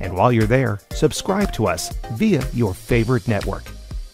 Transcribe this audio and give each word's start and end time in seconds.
And 0.00 0.16
while 0.16 0.32
you're 0.32 0.46
there, 0.46 0.80
subscribe 0.92 1.52
to 1.52 1.66
us 1.66 1.94
via 2.12 2.42
your 2.54 2.72
favorite 2.72 3.28
network. 3.28 3.64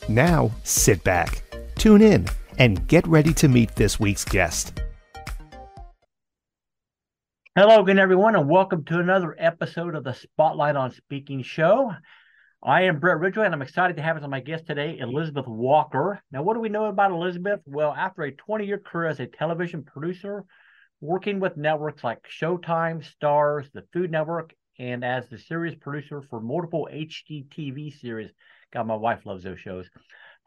Now, 0.08 0.50
sit 0.64 1.02
back, 1.04 1.42
tune 1.76 2.02
in, 2.02 2.26
and 2.58 2.86
get 2.88 3.06
ready 3.06 3.32
to 3.34 3.48
meet 3.48 3.76
this 3.76 4.00
week's 4.00 4.24
guest. 4.24 4.80
Hello 7.54 7.80
again, 7.80 8.00
everyone, 8.00 8.34
and 8.34 8.48
welcome 8.48 8.84
to 8.86 8.98
another 8.98 9.34
episode 9.38 9.94
of 9.94 10.04
the 10.04 10.12
Spotlight 10.12 10.74
on 10.76 10.90
Speaking 10.90 11.42
show. 11.42 11.92
I 12.62 12.82
am 12.82 12.98
Brett 12.98 13.20
Ridgway, 13.20 13.46
and 13.46 13.54
I'm 13.54 13.62
excited 13.62 13.96
to 13.96 14.02
have 14.02 14.16
as 14.16 14.28
my 14.28 14.40
guest 14.40 14.66
today, 14.66 14.98
Elizabeth 14.98 15.46
Walker. 15.46 16.20
Now, 16.32 16.42
what 16.42 16.54
do 16.54 16.60
we 16.60 16.68
know 16.68 16.86
about 16.86 17.12
Elizabeth? 17.12 17.60
Well, 17.64 17.94
after 17.96 18.22
a 18.22 18.32
20 18.32 18.66
year 18.66 18.78
career 18.78 19.08
as 19.08 19.20
a 19.20 19.26
television 19.26 19.84
producer, 19.84 20.44
working 21.00 21.38
with 21.38 21.56
networks 21.56 22.02
like 22.02 22.26
Showtime, 22.28 23.06
Starz, 23.06 23.70
the 23.72 23.84
Food 23.92 24.10
Network, 24.10 24.52
and 24.78 25.04
as 25.04 25.28
the 25.28 25.38
series 25.38 25.74
producer 25.74 26.22
for 26.22 26.40
multiple 26.40 26.88
HGTV 26.92 27.98
series. 28.00 28.30
God, 28.72 28.86
my 28.86 28.96
wife 28.96 29.24
loves 29.24 29.44
those 29.44 29.60
shows. 29.60 29.88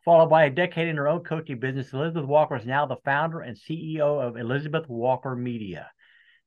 Followed 0.05 0.29
by 0.29 0.45
a 0.45 0.49
decade 0.49 0.87
in 0.87 0.97
her 0.97 1.07
own 1.07 1.23
coaching 1.23 1.59
business, 1.59 1.93
Elizabeth 1.93 2.25
Walker 2.25 2.55
is 2.55 2.65
now 2.65 2.85
the 2.85 2.97
founder 3.03 3.41
and 3.41 3.57
CEO 3.57 4.21
of 4.21 4.37
Elizabeth 4.37 4.87
Walker 4.87 5.35
Media. 5.35 5.89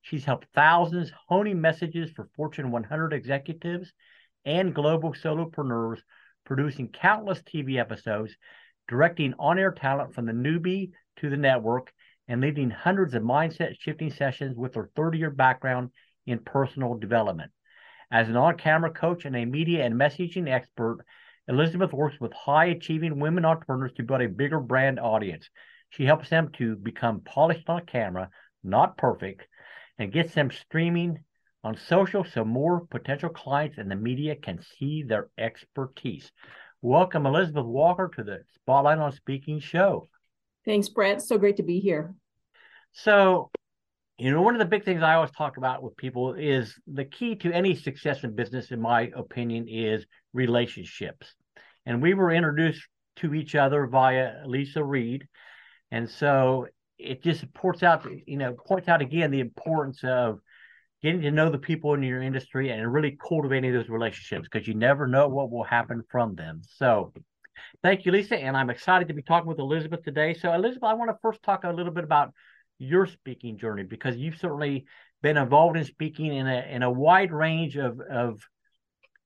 She's 0.00 0.24
helped 0.24 0.48
thousands 0.54 1.12
honing 1.28 1.60
messages 1.60 2.10
for 2.10 2.28
Fortune 2.34 2.70
100 2.70 3.12
executives 3.12 3.92
and 4.44 4.74
global 4.74 5.12
solopreneurs, 5.12 6.00
producing 6.44 6.88
countless 6.88 7.42
TV 7.42 7.78
episodes, 7.78 8.36
directing 8.88 9.34
on 9.38 9.58
air 9.58 9.70
talent 9.70 10.14
from 10.14 10.26
the 10.26 10.32
newbie 10.32 10.90
to 11.16 11.30
the 11.30 11.36
network, 11.36 11.92
and 12.28 12.40
leading 12.40 12.70
hundreds 12.70 13.14
of 13.14 13.22
mindset 13.22 13.78
shifting 13.78 14.10
sessions 14.10 14.56
with 14.56 14.74
her 14.74 14.90
30 14.96 15.18
year 15.18 15.30
background 15.30 15.90
in 16.26 16.38
personal 16.38 16.96
development. 16.96 17.52
As 18.12 18.28
an 18.28 18.36
on 18.36 18.58
camera 18.58 18.92
coach 18.92 19.24
and 19.24 19.34
a 19.34 19.46
media 19.46 19.86
and 19.86 19.94
messaging 19.94 20.46
expert, 20.46 20.98
Elizabeth 21.48 21.94
works 21.94 22.20
with 22.20 22.34
high 22.34 22.66
achieving 22.66 23.18
women 23.18 23.46
entrepreneurs 23.46 23.94
to 23.94 24.02
build 24.02 24.20
a 24.20 24.28
bigger 24.28 24.60
brand 24.60 25.00
audience. 25.00 25.48
She 25.88 26.04
helps 26.04 26.28
them 26.28 26.50
to 26.58 26.76
become 26.76 27.22
polished 27.22 27.70
on 27.70 27.86
camera, 27.86 28.28
not 28.62 28.98
perfect, 28.98 29.46
and 29.98 30.12
gets 30.12 30.34
them 30.34 30.50
streaming 30.50 31.24
on 31.64 31.78
social 31.88 32.22
so 32.22 32.44
more 32.44 32.86
potential 32.90 33.30
clients 33.30 33.78
and 33.78 33.90
the 33.90 33.96
media 33.96 34.36
can 34.36 34.60
see 34.78 35.02
their 35.02 35.30
expertise. 35.38 36.30
Welcome, 36.82 37.24
Elizabeth 37.24 37.64
Walker, 37.64 38.10
to 38.16 38.24
the 38.24 38.40
Spotlight 38.56 38.98
on 38.98 39.12
Speaking 39.12 39.58
show. 39.58 40.10
Thanks, 40.66 40.90
Brett. 40.90 41.22
So 41.22 41.38
great 41.38 41.56
to 41.56 41.62
be 41.62 41.80
here. 41.80 42.14
So, 42.92 43.50
you 44.22 44.30
know, 44.30 44.40
one 44.40 44.54
of 44.54 44.60
the 44.60 44.64
big 44.64 44.84
things 44.84 45.02
I 45.02 45.14
always 45.14 45.32
talk 45.32 45.56
about 45.56 45.82
with 45.82 45.96
people 45.96 46.34
is 46.34 46.78
the 46.86 47.04
key 47.04 47.34
to 47.36 47.52
any 47.52 47.74
success 47.74 48.22
in 48.22 48.36
business, 48.36 48.70
in 48.70 48.80
my 48.80 49.10
opinion, 49.16 49.66
is 49.68 50.06
relationships. 50.32 51.34
And 51.86 52.00
we 52.00 52.14
were 52.14 52.30
introduced 52.30 52.86
to 53.16 53.34
each 53.34 53.56
other 53.56 53.84
via 53.88 54.46
Lisa 54.46 54.84
Reed. 54.84 55.26
And 55.90 56.08
so 56.08 56.68
it 56.98 57.24
just 57.24 57.52
points 57.52 57.82
out, 57.82 58.06
you 58.26 58.36
know, 58.36 58.52
points 58.52 58.86
out 58.86 59.02
again 59.02 59.32
the 59.32 59.40
importance 59.40 60.04
of 60.04 60.38
getting 61.02 61.22
to 61.22 61.32
know 61.32 61.50
the 61.50 61.58
people 61.58 61.94
in 61.94 62.04
your 62.04 62.22
industry 62.22 62.70
and 62.70 62.92
really 62.92 63.18
cultivating 63.28 63.72
those 63.72 63.88
relationships 63.88 64.48
because 64.48 64.68
you 64.68 64.74
never 64.74 65.08
know 65.08 65.26
what 65.26 65.50
will 65.50 65.64
happen 65.64 66.04
from 66.12 66.36
them. 66.36 66.62
So 66.76 67.12
thank 67.82 68.06
you, 68.06 68.12
Lisa. 68.12 68.36
And 68.36 68.56
I'm 68.56 68.70
excited 68.70 69.08
to 69.08 69.14
be 69.14 69.22
talking 69.22 69.48
with 69.48 69.58
Elizabeth 69.58 70.04
today. 70.04 70.32
So, 70.32 70.52
Elizabeth, 70.52 70.84
I 70.84 70.94
want 70.94 71.10
to 71.10 71.18
first 71.20 71.42
talk 71.42 71.64
a 71.64 71.72
little 71.72 71.92
bit 71.92 72.04
about 72.04 72.32
your 72.82 73.06
speaking 73.06 73.58
journey 73.58 73.84
because 73.84 74.16
you've 74.16 74.38
certainly 74.38 74.86
been 75.22 75.36
involved 75.36 75.76
in 75.76 75.84
speaking 75.84 76.34
in 76.34 76.46
a 76.46 76.66
in 76.68 76.82
a 76.82 76.90
wide 76.90 77.32
range 77.32 77.76
of 77.76 78.00
of 78.00 78.40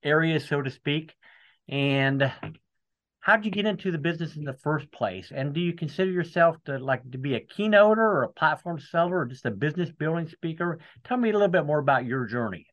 areas, 0.03 0.47
so 0.47 0.61
to 0.61 0.69
speak. 0.69 1.13
And 1.67 2.31
how 3.19 3.35
did 3.35 3.45
you 3.45 3.51
get 3.51 3.65
into 3.65 3.91
the 3.91 3.97
business 3.97 4.37
in 4.37 4.45
the 4.45 4.53
first 4.53 4.89
place? 4.91 5.33
And 5.35 5.53
do 5.53 5.59
you 5.59 5.73
consider 5.73 6.09
yourself 6.09 6.55
to 6.65 6.77
like 6.77 7.09
to 7.11 7.17
be 7.17 7.35
a 7.35 7.41
keynoter 7.41 7.97
or 7.97 8.23
a 8.23 8.29
platform 8.29 8.79
seller 8.79 9.19
or 9.19 9.25
just 9.25 9.45
a 9.45 9.51
business 9.51 9.91
building 9.91 10.29
speaker? 10.29 10.79
Tell 11.03 11.17
me 11.17 11.29
a 11.29 11.33
little 11.33 11.49
bit 11.49 11.65
more 11.65 11.79
about 11.79 12.05
your 12.05 12.25
journey. 12.25 12.67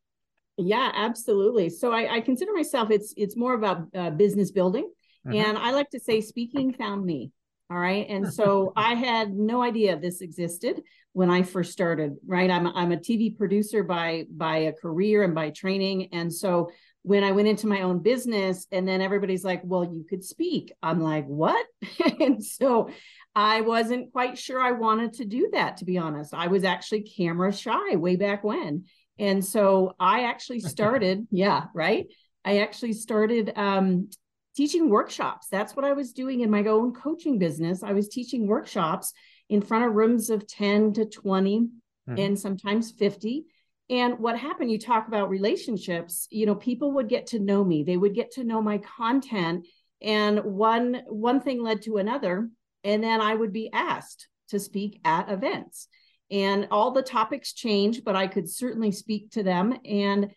Yeah, 0.56 0.92
absolutely. 0.94 1.70
So 1.70 1.92
I, 1.92 2.16
I 2.16 2.20
consider 2.20 2.52
myself 2.52 2.90
it's 2.90 3.12
it's 3.16 3.36
more 3.36 3.54
about 3.54 3.88
uh, 3.94 4.10
business 4.10 4.52
building, 4.52 4.88
mm-hmm. 5.26 5.34
and 5.34 5.58
I 5.58 5.72
like 5.72 5.90
to 5.90 5.98
say 5.98 6.20
speaking 6.20 6.72
found 6.72 7.04
me. 7.04 7.32
All 7.70 7.78
right. 7.78 8.06
And 8.08 8.32
so 8.32 8.72
I 8.76 8.94
had 8.94 9.32
no 9.32 9.62
idea 9.62 9.98
this 9.98 10.20
existed 10.20 10.82
when 11.12 11.30
I 11.30 11.42
first 11.42 11.72
started, 11.72 12.16
right? 12.26 12.50
I'm, 12.50 12.66
I'm 12.68 12.92
a 12.92 12.96
TV 12.96 13.36
producer 13.36 13.82
by, 13.82 14.24
by 14.30 14.56
a 14.58 14.72
career 14.72 15.22
and 15.22 15.34
by 15.34 15.50
training. 15.50 16.08
And 16.12 16.32
so 16.32 16.70
when 17.02 17.22
I 17.22 17.32
went 17.32 17.48
into 17.48 17.66
my 17.66 17.82
own 17.82 18.00
business 18.00 18.66
and 18.72 18.88
then 18.88 19.00
everybody's 19.00 19.44
like, 19.44 19.60
well, 19.62 19.84
you 19.84 20.04
could 20.08 20.24
speak. 20.24 20.72
I'm 20.82 21.00
like, 21.00 21.26
what? 21.26 21.64
and 22.20 22.42
so 22.42 22.90
I 23.34 23.60
wasn't 23.60 24.12
quite 24.12 24.38
sure 24.38 24.60
I 24.60 24.72
wanted 24.72 25.14
to 25.14 25.24
do 25.24 25.50
that, 25.52 25.76
to 25.78 25.84
be 25.84 25.98
honest. 25.98 26.32
I 26.32 26.46
was 26.46 26.64
actually 26.64 27.02
camera 27.02 27.52
shy 27.52 27.96
way 27.96 28.16
back 28.16 28.42
when. 28.42 28.84
And 29.18 29.44
so 29.44 29.94
I 30.00 30.24
actually 30.24 30.60
started, 30.60 31.26
yeah, 31.30 31.64
right. 31.74 32.06
I 32.44 32.58
actually 32.58 32.92
started 32.94 33.52
um, 33.56 34.10
teaching 34.54 34.88
workshops. 34.88 35.48
That's 35.50 35.74
what 35.74 35.84
I 35.84 35.92
was 35.92 36.12
doing 36.12 36.40
in 36.40 36.50
my 36.50 36.64
own 36.64 36.94
coaching 36.94 37.38
business. 37.38 37.82
I 37.82 37.92
was 37.92 38.08
teaching 38.08 38.46
workshops 38.46 39.12
in 39.48 39.60
front 39.60 39.84
of 39.84 39.94
rooms 39.94 40.30
of 40.30 40.46
10 40.46 40.94
to 40.94 41.06
20 41.06 41.60
mm-hmm. 41.60 42.18
and 42.18 42.38
sometimes 42.38 42.92
50. 42.92 43.44
And 43.90 44.18
what 44.18 44.38
happened, 44.38 44.70
you 44.70 44.78
talk 44.78 45.08
about 45.08 45.28
relationships, 45.28 46.26
you 46.30 46.46
know, 46.46 46.54
people 46.54 46.92
would 46.92 47.08
get 47.08 47.28
to 47.28 47.38
know 47.38 47.62
me. 47.62 47.82
They 47.82 47.96
would 47.96 48.14
get 48.14 48.32
to 48.32 48.44
know 48.44 48.62
my 48.62 48.78
content 48.78 49.66
and 50.00 50.40
one 50.40 51.02
one 51.06 51.40
thing 51.40 51.62
led 51.62 51.82
to 51.82 51.96
another 51.96 52.48
and 52.82 53.02
then 53.02 53.20
I 53.20 53.34
would 53.34 53.52
be 53.52 53.70
asked 53.72 54.28
to 54.48 54.60
speak 54.60 55.00
at 55.04 55.30
events. 55.30 55.88
And 56.30 56.68
all 56.70 56.90
the 56.90 57.02
topics 57.02 57.52
changed, 57.52 58.04
but 58.04 58.16
I 58.16 58.26
could 58.26 58.48
certainly 58.48 58.92
speak 58.92 59.30
to 59.32 59.42
them 59.42 59.78
and 59.84 60.30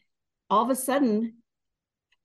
all 0.49 0.63
of 0.63 0.69
a 0.69 0.75
sudden 0.75 1.33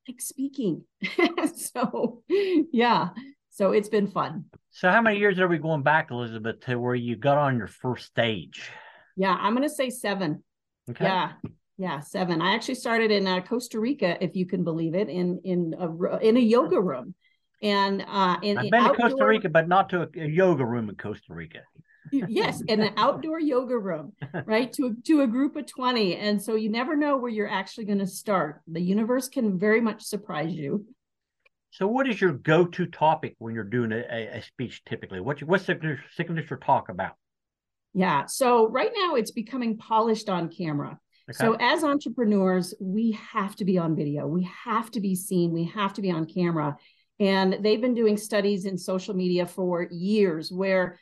like 0.08 0.20
speaking. 0.20 0.84
so, 1.54 2.22
yeah. 2.28 3.08
So 3.50 3.72
it's 3.72 3.88
been 3.88 4.06
fun. 4.06 4.46
So, 4.70 4.90
how 4.90 5.02
many 5.02 5.18
years 5.18 5.38
are 5.38 5.48
we 5.48 5.58
going 5.58 5.82
back, 5.82 6.10
Elizabeth, 6.10 6.60
to 6.60 6.76
where 6.76 6.94
you 6.94 7.16
got 7.16 7.38
on 7.38 7.58
your 7.58 7.66
first 7.66 8.06
stage? 8.06 8.70
Yeah, 9.16 9.36
I'm 9.38 9.54
going 9.54 9.68
to 9.68 9.74
say 9.74 9.90
seven. 9.90 10.42
Okay. 10.90 11.04
Yeah, 11.04 11.32
yeah, 11.76 12.00
seven. 12.00 12.40
I 12.40 12.54
actually 12.54 12.76
started 12.76 13.10
in 13.10 13.26
uh, 13.26 13.40
Costa 13.42 13.78
Rica, 13.78 14.22
if 14.24 14.34
you 14.34 14.46
can 14.46 14.64
believe 14.64 14.94
it, 14.94 15.08
in 15.10 15.40
in 15.44 15.74
a 15.78 16.16
in 16.18 16.38
a 16.38 16.40
yoga 16.40 16.80
room, 16.80 17.14
and 17.62 18.02
uh, 18.08 18.38
in 18.42 18.56
I've 18.56 18.70
been 18.70 18.74
outdoor... 18.74 18.96
to 18.96 19.02
Costa 19.02 19.26
Rica, 19.26 19.48
but 19.50 19.68
not 19.68 19.90
to 19.90 20.02
a, 20.02 20.08
a 20.16 20.26
yoga 20.26 20.64
room 20.64 20.88
in 20.88 20.96
Costa 20.96 21.34
Rica 21.34 21.60
yes 22.12 22.60
in 22.62 22.80
an 22.80 22.92
outdoor 22.96 23.40
yoga 23.40 23.76
room 23.76 24.12
right 24.46 24.72
to 24.72 24.96
to 25.04 25.22
a 25.22 25.26
group 25.26 25.56
of 25.56 25.66
20 25.66 26.16
and 26.16 26.40
so 26.40 26.54
you 26.54 26.68
never 26.68 26.94
know 26.94 27.16
where 27.16 27.30
you're 27.30 27.48
actually 27.48 27.84
going 27.84 27.98
to 27.98 28.06
start 28.06 28.60
the 28.68 28.80
universe 28.80 29.28
can 29.28 29.58
very 29.58 29.80
much 29.80 30.02
surprise 30.02 30.52
you 30.52 30.86
so 31.70 31.86
what 31.86 32.06
is 32.06 32.20
your 32.20 32.32
go-to 32.32 32.86
topic 32.86 33.34
when 33.38 33.54
you're 33.54 33.64
doing 33.64 33.92
a, 33.92 34.38
a 34.38 34.42
speech 34.42 34.82
typically 34.84 35.20
what's 35.20 35.42
what's 35.42 35.66
the 35.66 35.98
signature 36.14 36.56
talk 36.56 36.88
about 36.88 37.14
yeah 37.94 38.26
so 38.26 38.68
right 38.68 38.92
now 38.94 39.14
it's 39.14 39.30
becoming 39.30 39.76
polished 39.76 40.28
on 40.28 40.48
camera 40.48 40.98
Okay. 41.30 41.38
So, 41.38 41.56
as 41.60 41.84
entrepreneurs, 41.84 42.74
we 42.80 43.12
have 43.12 43.54
to 43.56 43.64
be 43.64 43.78
on 43.78 43.94
video. 43.94 44.26
We 44.26 44.48
have 44.64 44.90
to 44.90 45.00
be 45.00 45.14
seen. 45.14 45.52
We 45.52 45.64
have 45.66 45.94
to 45.94 46.02
be 46.02 46.10
on 46.10 46.26
camera. 46.26 46.76
And 47.20 47.58
they've 47.60 47.80
been 47.80 47.94
doing 47.94 48.16
studies 48.16 48.64
in 48.64 48.76
social 48.76 49.14
media 49.14 49.46
for 49.46 49.86
years 49.90 50.50
where 50.50 50.98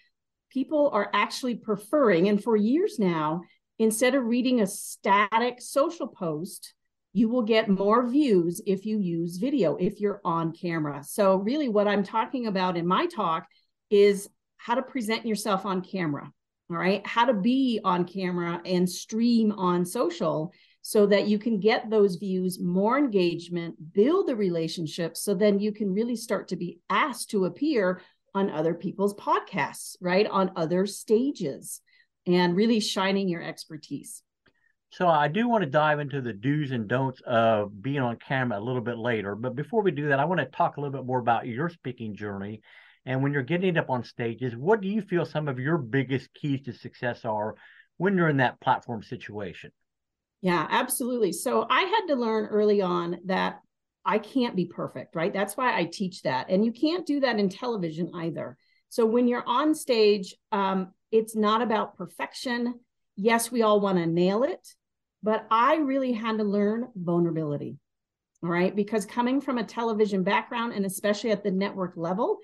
people 0.50 0.91
are 0.93 1.11
actually 1.12 1.56
preferring, 1.56 2.29
and 2.29 2.43
for 2.43 2.56
years 2.56 2.99
now, 2.99 3.43
instead 3.79 4.14
of 4.14 4.25
reading 4.25 4.61
a 4.61 4.67
static 4.67 5.61
social 5.61 6.06
post, 6.08 6.75
you 7.12 7.29
will 7.29 7.43
get 7.43 7.69
more 7.69 8.06
views 8.06 8.61
if 8.67 8.87
you 8.87 8.99
use 8.99 9.38
video, 9.38 9.76
if 9.76 10.00
you're 10.00 10.20
on 10.25 10.52
camera. 10.52 11.02
So, 11.02 11.37
really, 11.37 11.69
what 11.69 11.88
I'm 11.88 12.05
talking 12.05 12.47
about 12.47 12.76
in 12.76 12.87
my 12.87 13.06
talk 13.06 13.47
is 13.91 14.29
how 14.58 14.75
to 14.75 14.82
present 14.82 15.26
yourself 15.26 15.67
on 15.67 15.82
camera. 15.82 16.31
All 16.70 16.76
right. 16.76 17.05
How 17.05 17.25
to 17.25 17.35
be 17.35 17.81
on 17.82 18.05
camera 18.05 18.61
and 18.64 18.88
stream 18.88 19.50
on 19.52 19.85
social 19.85 20.52
so 20.82 21.05
that 21.06 21.26
you 21.26 21.38
can 21.38 21.58
get 21.58 21.91
those 21.91 22.17
views, 22.17 22.61
more 22.61 22.97
engagement, 22.97 23.93
build 23.93 24.29
the 24.29 24.37
relationship. 24.37 25.17
So 25.17 25.35
then 25.35 25.58
you 25.58 25.73
can 25.73 25.93
really 25.93 26.14
start 26.14 26.49
to 26.49 26.56
be 26.56 26.79
asked 26.88 27.31
to 27.31 27.47
appear 27.47 28.00
on 28.35 28.50
other 28.50 28.75
people's 28.75 29.15
podcasts, 29.15 29.97
right? 30.00 30.27
On 30.27 30.53
other 30.56 30.87
stages 30.87 31.81
and 32.27 32.56
really 32.56 32.81
shining 32.81 33.29
your 33.29 33.43
expertise. 33.43 34.23
So 34.93 35.06
I 35.06 35.29
do 35.29 35.49
want 35.49 35.62
to 35.62 35.71
dive 35.71 36.00
into 36.00 36.21
the 36.21 36.32
do's 36.32 36.73
and 36.73 36.88
don'ts 36.88 37.21
of 37.25 37.81
being 37.81 38.00
on 38.00 38.17
camera 38.17 38.59
a 38.59 38.61
little 38.61 38.81
bit 38.81 38.99
later. 38.99 39.37
But 39.37 39.55
before 39.55 39.82
we 39.82 39.93
do 39.93 40.09
that, 40.09 40.19
I 40.19 40.25
want 40.25 40.41
to 40.41 40.47
talk 40.47 40.77
a 40.77 40.81
little 40.81 40.93
bit 40.93 41.06
more 41.06 41.21
about 41.21 41.47
your 41.47 41.69
speaking 41.69 42.17
journey. 42.17 42.61
And 43.06 43.23
when 43.23 43.32
you're 43.32 43.43
getting 43.43 43.77
up 43.77 43.88
on 43.88 44.05
stages, 44.05 44.56
what 44.56 44.81
do 44.81 44.88
you 44.88 45.00
feel 45.00 45.25
some 45.25 45.49
of 45.49 45.59
your 45.59 45.79
biggest 45.79 46.35
keys 46.35 46.62
to 46.62 46.73
success 46.73 47.25
are 47.25 47.55
when 47.99 48.17
you're 48.17 48.29
in 48.29 48.38
that 48.38 48.61
platform 48.61 49.03
situation? 49.03 49.71
Yeah, 50.43 50.67
absolutely. 50.69 51.33
So 51.33 51.67
I 51.69 51.83
had 51.83 52.06
to 52.09 52.17
learn 52.17 52.47
early 52.47 52.83
on 52.83 53.19
that 53.26 53.61
I 54.05 54.19
can't 54.19 54.56
be 54.56 54.67
perfect, 54.67 55.14
right? 55.14 55.32
That's 55.32 55.56
why 55.56 55.76
I 55.76 55.85
teach 55.85 56.23
that. 56.23 56.49
And 56.49 56.64
you 56.64 56.73
can't 56.73 57.06
do 57.06 57.20
that 57.20 57.38
in 57.38 57.49
television 57.49 58.11
either. 58.14 58.56
So 58.88 59.06
when 59.06 59.29
you're 59.29 59.47
on 59.47 59.75
stage, 59.75 60.35
um, 60.52 60.93
it's 61.12 61.37
not 61.37 61.62
about 61.62 61.97
perfection. 61.97 62.81
Yes, 63.17 63.52
we 63.52 63.62
all 63.62 63.81
want 63.81 63.99
to 63.99 64.06
nail 64.06 64.43
it, 64.43 64.67
but 65.23 65.47
I 65.50 65.76
really 65.76 66.12
had 66.12 66.38
to 66.38 66.44
learn 66.44 66.88
vulnerability. 66.97 67.76
All 68.43 68.49
right. 68.49 68.75
Because 68.75 69.05
coming 69.05 69.41
from 69.41 69.58
a 69.58 69.64
television 69.64 70.23
background 70.23 70.73
and 70.73 70.87
especially 70.87 71.31
at 71.31 71.44
the 71.44 71.50
network 71.50 71.93
level, 71.97 72.38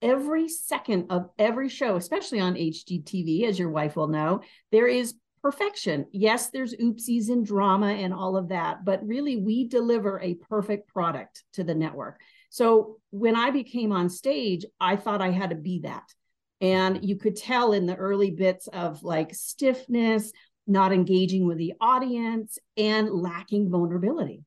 every 0.00 0.48
second 0.48 1.06
of 1.10 1.28
every 1.38 1.68
show, 1.68 1.96
especially 1.96 2.40
on 2.40 2.54
HGTV, 2.54 3.44
as 3.44 3.58
your 3.58 3.70
wife 3.70 3.96
will 3.96 4.08
know, 4.08 4.40
there 4.72 4.86
is 4.86 5.14
perfection. 5.44 6.06
Yes, 6.10 6.48
there's 6.48 6.74
oopsies 6.76 7.28
and 7.28 7.44
drama 7.44 7.88
and 7.88 8.14
all 8.14 8.34
of 8.34 8.48
that, 8.48 8.82
but 8.82 9.06
really 9.06 9.36
we 9.36 9.68
deliver 9.68 10.18
a 10.18 10.36
perfect 10.36 10.88
product 10.88 11.44
to 11.52 11.62
the 11.62 11.74
network. 11.74 12.18
So 12.48 12.96
when 13.10 13.36
I 13.36 13.50
became 13.50 13.92
on 13.92 14.08
stage, 14.08 14.64
I 14.80 14.96
thought 14.96 15.20
I 15.20 15.32
had 15.32 15.50
to 15.50 15.56
be 15.56 15.80
that. 15.80 16.04
And 16.62 17.04
you 17.04 17.16
could 17.16 17.36
tell 17.36 17.74
in 17.74 17.84
the 17.84 17.94
early 17.94 18.30
bits 18.30 18.68
of 18.68 19.02
like 19.02 19.34
stiffness, 19.34 20.32
not 20.66 20.94
engaging 20.94 21.46
with 21.46 21.58
the 21.58 21.74
audience 21.78 22.58
and 22.78 23.10
lacking 23.10 23.70
vulnerability. 23.70 24.44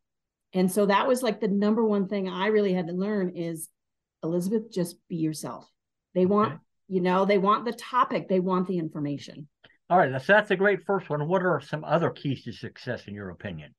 And 0.53 0.71
so 0.71 0.87
that 0.87 1.07
was 1.07 1.21
like 1.21 1.39
the 1.39 1.47
number 1.47 1.85
one 1.85 2.07
thing 2.07 2.27
I 2.27 2.47
really 2.47 2.73
had 2.73 2.87
to 2.87 2.93
learn 2.93 3.35
is 3.35 3.69
Elizabeth, 4.23 4.71
just 4.71 4.95
be 5.09 5.17
yourself. 5.17 5.69
They 6.15 6.25
want, 6.25 6.53
okay. 6.53 6.61
you 6.87 7.01
know, 7.01 7.25
they 7.25 7.37
want 7.37 7.65
the 7.65 7.73
topic, 7.73 8.29
they 8.29 8.39
want 8.39 8.67
the 8.67 8.79
information. 8.79 9.47
All 9.89 9.97
right, 9.97 10.21
so 10.21 10.33
that's 10.33 10.51
a 10.51 10.55
great 10.55 10.83
first 10.85 11.09
one. 11.09 11.27
What 11.27 11.43
are 11.43 11.61
some 11.61 11.83
other 11.85 12.09
keys 12.09 12.43
to 12.43 12.51
success 12.51 13.07
in 13.07 13.13
your 13.13 13.29
opinion? 13.29 13.73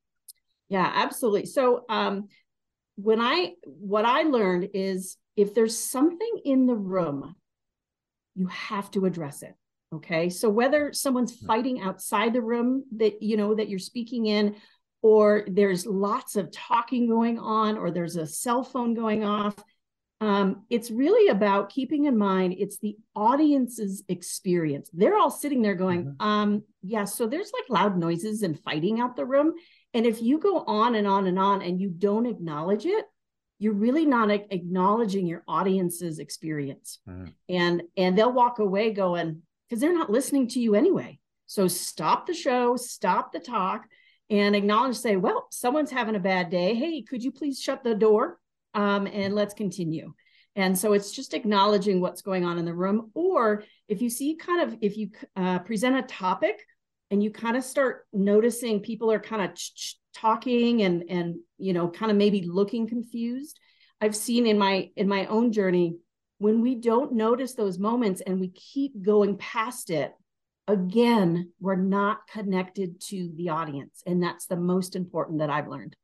Yeah, 0.69 0.91
absolutely. 0.95 1.47
So, 1.47 1.85
um, 1.89 2.29
when 2.97 3.21
I 3.21 3.53
what 3.65 4.05
I 4.05 4.23
learned 4.23 4.71
is 4.75 5.17
if 5.37 5.55
there's 5.55 5.79
something 5.79 6.41
in 6.45 6.67
the 6.67 6.75
room, 6.75 7.37
you 8.35 8.47
have 8.47 8.91
to 8.93 9.05
address 9.07 9.43
it. 9.43 9.55
Okay. 9.95 10.29
So 10.29 10.49
whether 10.49 10.93
someone's 10.93 11.39
hmm. 11.39 11.47
fighting 11.47 11.81
outside 11.81 12.33
the 12.33 12.43
room 12.43 12.85
that 12.97 13.23
you 13.23 13.37
know 13.37 13.55
that 13.55 13.69
you're 13.69 13.79
speaking 13.79 14.27
in, 14.27 14.57
or 15.03 15.45
there's 15.47 15.87
lots 15.87 16.37
of 16.37 16.51
talking 16.51 17.09
going 17.09 17.39
on, 17.39 17.79
or 17.79 17.91
there's 17.91 18.17
a 18.17 18.27
cell 18.27 18.65
phone 18.65 18.95
going 18.95 19.25
off, 19.25 19.55
um, 20.21 20.65
it's 20.69 20.91
really 20.91 21.29
about 21.29 21.71
keeping 21.71 22.07
in 22.07 22.19
mind 22.19 22.55
it's 22.59 22.79
the 22.79 22.97
audience's 23.15 24.03
experience. 24.09 24.91
They're 24.93 25.17
all 25.17 25.31
sitting 25.31 25.63
there 25.63 25.75
going, 25.75 26.07
mm-hmm. 26.07 26.27
um, 26.27 26.63
yeah, 26.83 27.05
so 27.05 27.27
there's 27.27 27.53
like 27.53 27.71
loud 27.71 27.97
noises 27.97 28.43
and 28.43 28.59
fighting 28.61 29.01
out 29.01 29.17
the 29.17 29.25
room. 29.25 29.55
And 29.95 30.07
if 30.07 30.21
you 30.21 30.39
go 30.39 30.65
on 30.67 30.95
and 30.97 31.07
on 31.07 31.27
and 31.27 31.39
on 31.39 31.63
and 31.63 31.81
you 31.81 31.89
don't 31.89 32.27
acknowledge 32.27 32.85
it, 32.85 33.05
you're 33.61 33.75
really 33.75 34.07
not 34.07 34.31
acknowledging 34.31 35.27
your 35.27 35.43
audience's 35.49 36.19
experience. 36.19 36.99
Mm-hmm. 37.09 37.27
And 37.49 37.83
and 37.97 38.17
they'll 38.17 38.33
walk 38.33 38.59
away 38.59 38.93
going, 38.93 39.43
because 39.69 39.81
they're 39.81 39.95
not 39.95 40.11
listening 40.11 40.49
to 40.49 40.61
you 40.61 40.75
anyway. 40.75 41.19
So 41.47 41.67
stop 41.69 42.27
the 42.27 42.35
show, 42.35 42.77
stop 42.77 43.33
the 43.33 43.41
talk, 43.41 43.87
and 44.31 44.55
acknowledge, 44.55 44.97
say, 44.97 45.17
well, 45.17 45.47
someone's 45.51 45.91
having 45.91 46.15
a 46.15 46.21
bad 46.21 46.51
day. 46.51 46.75
Hey, 46.75 47.03
could 47.03 47.25
you 47.25 47.33
please 47.33 47.61
shut 47.61 47.83
the 47.83 47.95
door? 47.95 48.39
Um, 48.79 49.09
and 49.09 49.35
let's 49.35 49.55
continue. 49.55 50.15
And 50.55 50.79
so 50.79 50.93
it's 50.93 51.11
just 51.11 51.35
acknowledging 51.35 52.01
what's 52.01 52.23
going 52.23 52.45
on 52.45 52.59
in 52.59 52.65
the 52.65 52.75
room. 52.75 53.11
Or 53.13 53.65
if 53.89 54.01
you 54.01 54.09
see 54.09 54.37
kind 54.37 54.61
of, 54.63 54.79
if 54.81 54.97
you 54.97 55.11
uh, 55.35 55.59
present 55.59 55.97
a 55.97 56.03
topic 56.03 56.57
and 57.11 57.21
you 57.21 57.31
kind 57.33 57.57
of 57.57 57.65
start 57.65 58.07
noticing 58.13 58.79
people 58.79 59.11
are 59.11 59.19
kind 59.19 59.43
of 59.43 59.51
talking 60.15 60.83
and, 60.83 61.03
and, 61.11 61.37
you 61.59 61.73
know, 61.73 61.89
kind 61.89 62.13
of 62.13 62.17
maybe 62.17 62.43
looking 62.43 62.89
confused. 62.89 63.59
I've 64.01 64.15
seen 64.15 64.47
in 64.47 64.59
my, 64.59 64.91
in 64.95 65.09
my 65.09 65.27
own 65.27 65.51
journey, 65.51 65.97
when 66.39 66.61
we 66.61 66.77
don't 66.77 67.15
notice 67.15 67.55
those 67.55 67.81
moments 67.81 68.21
and 68.21 68.39
we 68.39 68.51
keep 68.51 69.03
going 69.03 69.37
past 69.39 69.91
it, 69.91 70.13
again, 70.69 71.51
we're 71.61 71.75
not 71.99 72.19
connected 72.33 73.01
to 73.11 73.33
the 73.35 73.49
audience. 73.49 74.05
And 74.07 74.23
that's 74.23 74.47
the 74.47 74.57
most 74.73 74.95
important 74.95 75.41
that 75.41 75.51
I've 75.51 75.67
learned. 75.67 75.97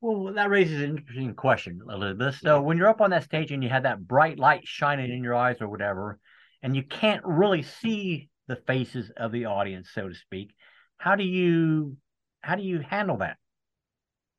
Well, 0.00 0.32
that 0.32 0.48
raises 0.48 0.80
an 0.80 0.96
interesting 0.96 1.34
question, 1.34 1.82
Elizabeth. 1.88 2.38
So, 2.42 2.62
when 2.62 2.78
you're 2.78 2.88
up 2.88 3.02
on 3.02 3.10
that 3.10 3.24
stage 3.24 3.52
and 3.52 3.62
you 3.62 3.68
have 3.68 3.82
that 3.82 4.06
bright 4.06 4.38
light 4.38 4.66
shining 4.66 5.12
in 5.12 5.22
your 5.22 5.34
eyes 5.34 5.56
or 5.60 5.68
whatever, 5.68 6.18
and 6.62 6.74
you 6.74 6.82
can't 6.82 7.22
really 7.24 7.62
see 7.62 8.30
the 8.48 8.56
faces 8.56 9.10
of 9.16 9.30
the 9.30 9.44
audience, 9.44 9.90
so 9.94 10.08
to 10.08 10.14
speak, 10.14 10.54
how 10.96 11.16
do 11.16 11.24
you 11.24 11.96
how 12.40 12.54
do 12.54 12.62
you 12.62 12.80
handle 12.80 13.18
that? 13.18 13.36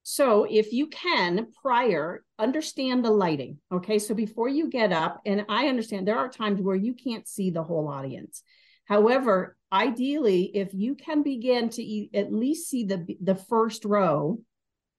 So, 0.02 0.48
if 0.50 0.74
you 0.74 0.88
can 0.88 1.48
prior 1.62 2.24
understand 2.40 3.06
the 3.06 3.12
lighting, 3.12 3.60
okay? 3.72 4.00
So 4.00 4.16
before 4.16 4.50
you 4.50 4.68
get 4.68 4.92
up, 4.92 5.22
and 5.28 5.46
I 5.48 5.68
understand 5.68 6.08
there 6.08 6.18
are 6.18 6.28
times 6.28 6.60
where 6.60 6.76
you 6.76 6.96
can't 6.96 7.28
see 7.28 7.52
the 7.52 7.64
whole 7.64 7.88
audience. 7.88 8.42
However, 8.86 9.56
ideally, 9.72 10.50
if 10.56 10.74
you 10.74 10.96
can 10.96 11.22
begin 11.22 11.70
to 11.70 12.08
at 12.16 12.34
least 12.34 12.68
see 12.68 12.84
the 12.84 13.06
the 13.22 13.36
first 13.36 13.86
row 13.86 14.40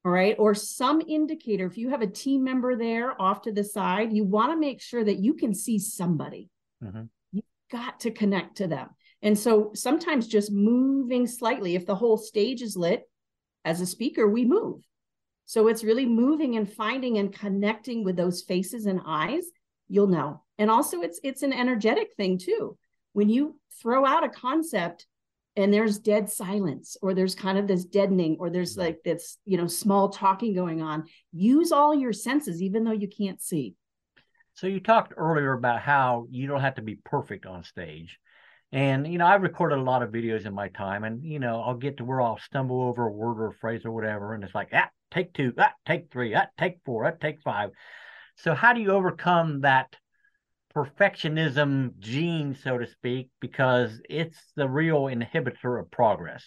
all 0.05 0.13
right, 0.13 0.35
or 0.39 0.55
some 0.55 1.01
indicator. 1.01 1.67
If 1.67 1.79
you 1.79 1.91
have 1.91 2.03
a 2.03 2.07
team 2.07 2.43
member 2.43 2.77
there 2.77 3.21
off 3.21 3.43
to 3.43 3.53
the 3.53 3.65
side, 3.65 4.13
you 4.13 4.25
want 4.25 4.53
to 4.53 4.59
make 4.59 4.81
sure 4.81 5.05
that 5.05 5.21
you 5.21 5.35
can 5.35 5.55
see 5.55 5.79
somebody. 5.79 6.51
Mm-hmm. 6.83 7.05
You've 7.33 7.45
got 7.71 8.01
to 8.01 8.11
connect 8.11 8.57
to 8.57 8.67
them. 8.67 8.89
And 9.23 9.39
so 9.39 9.71
sometimes 9.75 10.27
just 10.27 10.51
moving 10.51 11.27
slightly, 11.29 11.77
if 11.77 11.87
the 11.87 11.95
whole 11.95 12.17
stage 12.17 12.63
is 12.63 12.77
lit, 12.77 13.09
as 13.65 13.81
a 13.81 13.87
speaker, 13.87 14.29
we 14.29 14.45
move. 14.45 14.83
So 15.45 15.69
it's 15.69 15.85
really 15.85 16.07
moving 16.07 16.57
and 16.57 16.71
finding 16.71 17.19
and 17.19 17.33
connecting 17.33 18.05
with 18.05 18.17
those 18.17 18.43
faces 18.43 18.87
and 18.87 19.01
eyes, 19.07 19.45
you'll 19.89 20.07
know. 20.07 20.43
And 20.59 20.71
also 20.71 21.03
it's 21.03 21.21
it's 21.23 21.43
an 21.43 21.53
energetic 21.53 22.15
thing 22.17 22.39
too. 22.39 22.77
When 23.13 23.29
you 23.29 23.59
throw 23.81 24.05
out 24.05 24.25
a 24.25 24.29
concept, 24.29 25.07
and 25.57 25.73
there's 25.73 25.99
dead 25.99 26.31
silence 26.31 26.97
or 27.03 27.15
there's 27.15 27.35
kind 27.35 27.59
of 27.59 27.67
this 27.67 27.85
deadening 27.85 28.37
or 28.41 28.51
there's 28.51 28.77
like 28.77 29.03
this 29.05 29.39
you 29.45 29.57
know 29.57 29.67
small 29.67 30.09
talking 30.09 30.55
going 30.55 30.83
on. 30.83 31.05
Use 31.33 31.73
all 31.73 31.95
your 31.95 32.13
senses 32.13 32.63
even 32.63 32.85
though 32.85 32.93
you 32.93 33.09
can't 33.09 33.41
see. 33.41 33.75
So 34.55 34.67
you 34.67 34.81
talked 34.81 35.15
earlier 35.17 35.53
about 35.53 35.81
how 35.81 36.27
you 36.31 36.47
don't 36.47 36.61
have 36.61 36.75
to 36.77 36.83
be 36.83 36.97
perfect 37.05 37.47
on 37.47 37.65
stage. 37.65 38.19
And 38.73 39.07
you 39.07 39.19
know 39.19 39.27
i've 39.27 39.43
recorded 39.43 39.79
a 39.79 39.83
lot 39.83 40.03
of 40.03 40.11
videos 40.11 40.47
in 40.47 40.55
my 40.55 40.69
time 40.69 41.05
and 41.05 41.23
you 41.23 41.39
know 41.39 41.61
i'll 41.61 41.75
get 41.75 41.99
to 41.99 42.07
where 42.07 42.23
i'll 42.23 42.39
stumble 42.39 42.81
over 42.81 43.07
a 43.07 43.13
word 43.13 43.39
or 43.39 43.49
a 43.49 43.53
phrase 43.53 43.85
or 43.85 43.91
whatever 43.91 44.33
and 44.33 44.43
it's 44.43 44.55
like 44.55 44.71
ah 44.73 44.89
take 45.13 45.33
two 45.35 45.53
ah 45.59 45.73
take 45.87 46.11
three 46.11 46.35
ah 46.35 46.47
take 46.59 46.79
four 46.85 47.05
ah 47.07 47.13
take 47.21 47.41
five. 47.43 47.71
So 48.37 48.55
how 48.55 48.73
do 48.73 48.81
you 48.81 48.91
overcome 48.93 49.61
that 49.61 49.95
perfectionism 50.75 51.99
gene, 51.99 52.55
so 52.55 52.79
to 52.79 52.87
speak, 52.87 53.31
because 53.41 54.01
it's 54.09 54.39
the 54.57 54.69
real 54.69 55.03
inhibitor 55.05 55.81
of 55.81 55.91
progress. 55.91 56.45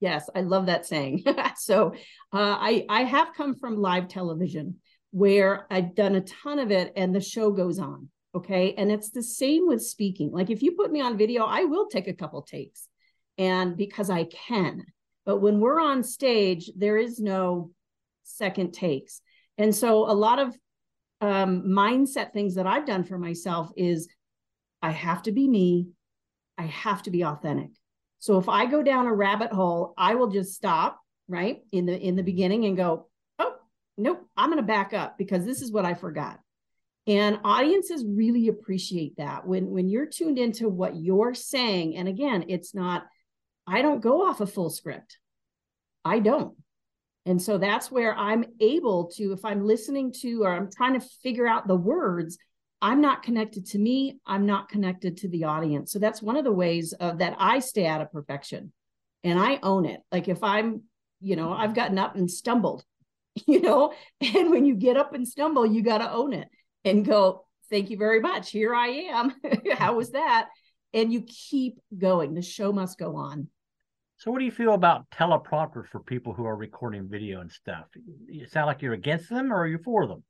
Yes, 0.00 0.28
I 0.34 0.40
love 0.40 0.66
that 0.66 0.86
saying. 0.86 1.24
so 1.56 1.94
uh, 2.32 2.56
I 2.60 2.84
I 2.88 3.04
have 3.04 3.34
come 3.36 3.54
from 3.54 3.76
live 3.76 4.08
television 4.08 4.76
where 5.12 5.66
I've 5.70 5.94
done 5.94 6.16
a 6.16 6.20
ton 6.20 6.58
of 6.58 6.70
it, 6.70 6.92
and 6.96 7.14
the 7.14 7.20
show 7.20 7.50
goes 7.50 7.78
on. 7.78 8.08
Okay, 8.34 8.74
and 8.76 8.90
it's 8.90 9.10
the 9.10 9.22
same 9.22 9.66
with 9.66 9.82
speaking. 9.82 10.32
Like 10.32 10.50
if 10.50 10.62
you 10.62 10.72
put 10.72 10.90
me 10.90 11.00
on 11.00 11.16
video, 11.16 11.44
I 11.44 11.64
will 11.64 11.86
take 11.86 12.08
a 12.08 12.14
couple 12.14 12.42
takes, 12.42 12.88
and 13.38 13.76
because 13.76 14.10
I 14.10 14.24
can. 14.24 14.84
But 15.24 15.38
when 15.38 15.60
we're 15.60 15.80
on 15.80 16.02
stage, 16.02 16.70
there 16.76 16.98
is 16.98 17.18
no 17.18 17.70
second 18.24 18.72
takes. 18.72 19.20
And 19.56 19.74
so 19.74 20.10
a 20.10 20.12
lot 20.12 20.38
of 20.38 20.54
um, 21.20 21.62
mindset 21.62 22.32
things 22.32 22.54
that 22.56 22.66
I've 22.66 22.86
done 22.86 23.04
for 23.04 23.18
myself 23.18 23.70
is 23.76 24.08
I 24.82 24.90
have 24.90 25.22
to 25.22 25.32
be 25.32 25.48
me. 25.48 25.88
I 26.58 26.64
have 26.64 27.02
to 27.04 27.10
be 27.10 27.24
authentic. 27.24 27.70
So 28.18 28.38
if 28.38 28.48
I 28.48 28.66
go 28.66 28.82
down 28.82 29.06
a 29.06 29.14
rabbit 29.14 29.52
hole, 29.52 29.94
I 29.96 30.14
will 30.14 30.28
just 30.28 30.54
stop 30.54 31.00
right 31.28 31.62
in 31.72 31.86
the 31.86 31.98
in 31.98 32.16
the 32.16 32.22
beginning 32.22 32.64
and 32.64 32.76
go, 32.76 33.08
oh 33.38 33.54
nope, 33.96 34.26
I'm 34.36 34.50
going 34.50 34.58
to 34.58 34.66
back 34.66 34.92
up 34.92 35.18
because 35.18 35.44
this 35.44 35.62
is 35.62 35.72
what 35.72 35.84
I 35.84 35.94
forgot. 35.94 36.38
And 37.06 37.38
audiences 37.44 38.04
really 38.06 38.48
appreciate 38.48 39.16
that 39.18 39.46
when 39.46 39.70
when 39.70 39.88
you're 39.88 40.06
tuned 40.06 40.38
into 40.38 40.68
what 40.68 40.96
you're 40.96 41.34
saying. 41.34 41.96
And 41.96 42.08
again, 42.08 42.46
it's 42.48 42.74
not. 42.74 43.04
I 43.66 43.82
don't 43.82 44.00
go 44.00 44.26
off 44.26 44.40
a 44.40 44.46
full 44.46 44.70
script. 44.70 45.18
I 46.04 46.18
don't. 46.18 46.54
And 47.26 47.40
so 47.40 47.56
that's 47.56 47.90
where 47.90 48.14
I'm 48.14 48.44
able 48.60 49.10
to, 49.16 49.32
if 49.32 49.44
I'm 49.44 49.64
listening 49.64 50.12
to 50.20 50.44
or 50.44 50.52
I'm 50.52 50.70
trying 50.70 50.98
to 50.98 51.06
figure 51.22 51.46
out 51.46 51.66
the 51.66 51.76
words, 51.76 52.36
I'm 52.82 53.00
not 53.00 53.22
connected 53.22 53.64
to 53.68 53.78
me. 53.78 54.18
I'm 54.26 54.44
not 54.44 54.68
connected 54.68 55.16
to 55.18 55.28
the 55.28 55.44
audience. 55.44 55.90
So 55.90 55.98
that's 55.98 56.20
one 56.20 56.36
of 56.36 56.44
the 56.44 56.52
ways 56.52 56.92
of, 56.92 57.18
that 57.18 57.34
I 57.38 57.60
stay 57.60 57.86
out 57.86 58.02
of 58.02 58.12
perfection 58.12 58.72
and 59.22 59.38
I 59.38 59.58
own 59.62 59.86
it. 59.86 60.00
Like 60.12 60.28
if 60.28 60.42
I'm, 60.42 60.82
you 61.22 61.36
know, 61.36 61.52
I've 61.52 61.74
gotten 61.74 61.98
up 61.98 62.14
and 62.14 62.30
stumbled, 62.30 62.84
you 63.46 63.62
know, 63.62 63.94
and 64.20 64.50
when 64.50 64.66
you 64.66 64.74
get 64.74 64.98
up 64.98 65.14
and 65.14 65.26
stumble, 65.26 65.64
you 65.64 65.82
got 65.82 65.98
to 65.98 66.12
own 66.12 66.34
it 66.34 66.48
and 66.84 67.06
go, 67.06 67.46
thank 67.70 67.88
you 67.88 67.96
very 67.96 68.20
much. 68.20 68.50
Here 68.50 68.74
I 68.74 68.88
am. 68.88 69.34
How 69.78 69.94
was 69.94 70.10
that? 70.10 70.48
And 70.92 71.10
you 71.10 71.22
keep 71.22 71.80
going. 71.96 72.34
The 72.34 72.42
show 72.42 72.70
must 72.70 72.98
go 72.98 73.16
on. 73.16 73.48
So, 74.24 74.30
what 74.30 74.38
do 74.38 74.46
you 74.46 74.50
feel 74.50 74.72
about 74.72 75.10
teleprompters 75.10 75.88
for 75.88 76.00
people 76.00 76.32
who 76.32 76.46
are 76.46 76.56
recording 76.56 77.10
video 77.10 77.42
and 77.42 77.52
stuff? 77.52 77.84
You 78.26 78.46
sound 78.46 78.68
like 78.68 78.80
you're 78.80 78.94
against 78.94 79.28
them, 79.28 79.52
or 79.52 79.56
are 79.56 79.66
you 79.66 79.76
for 79.84 80.06
them? 80.06 80.24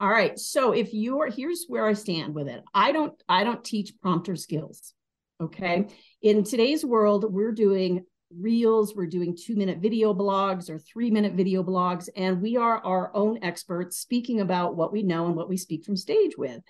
All 0.00 0.10
right. 0.10 0.38
So, 0.38 0.72
if 0.72 0.92
you're 0.92 1.30
here's 1.30 1.64
where 1.66 1.86
I 1.86 1.94
stand 1.94 2.34
with 2.34 2.46
it. 2.46 2.62
I 2.74 2.92
don't 2.92 3.14
I 3.30 3.44
don't 3.44 3.64
teach 3.64 3.94
prompter 4.02 4.36
skills. 4.36 4.92
Okay. 5.40 5.86
In 6.20 6.44
today's 6.44 6.84
world, 6.84 7.24
we're 7.32 7.52
doing 7.52 8.04
reels, 8.38 8.94
we're 8.94 9.06
doing 9.06 9.34
two 9.34 9.56
minute 9.56 9.78
video 9.78 10.12
blogs 10.12 10.68
or 10.68 10.78
three 10.78 11.10
minute 11.10 11.32
video 11.32 11.62
blogs, 11.62 12.10
and 12.14 12.42
we 12.42 12.58
are 12.58 12.84
our 12.84 13.16
own 13.16 13.38
experts 13.42 13.96
speaking 13.96 14.42
about 14.42 14.76
what 14.76 14.92
we 14.92 15.02
know 15.02 15.24
and 15.24 15.36
what 15.36 15.48
we 15.48 15.56
speak 15.56 15.86
from 15.86 15.96
stage 15.96 16.36
with. 16.36 16.60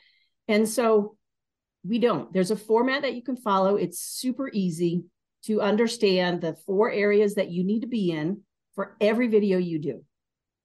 And 0.47 0.69
so 0.69 1.16
we 1.85 1.99
don't. 1.99 2.33
There's 2.33 2.52
a 2.52 2.57
format 2.57 3.02
that 3.02 3.14
you 3.14 3.23
can 3.25 3.37
follow. 3.37 3.75
It's 3.75 3.99
super 3.99 4.49
easy 4.52 5.07
to 5.44 5.61
understand 5.61 6.40
the 6.40 6.54
four 6.66 6.90
areas 6.90 7.34
that 7.34 7.50
you 7.50 7.64
need 7.64 7.80
to 7.80 7.88
be 7.88 8.11
in 8.11 8.42
for 8.75 8.96
every 9.00 9.28
video 9.28 9.58
you 9.58 9.78
do. 9.78 10.04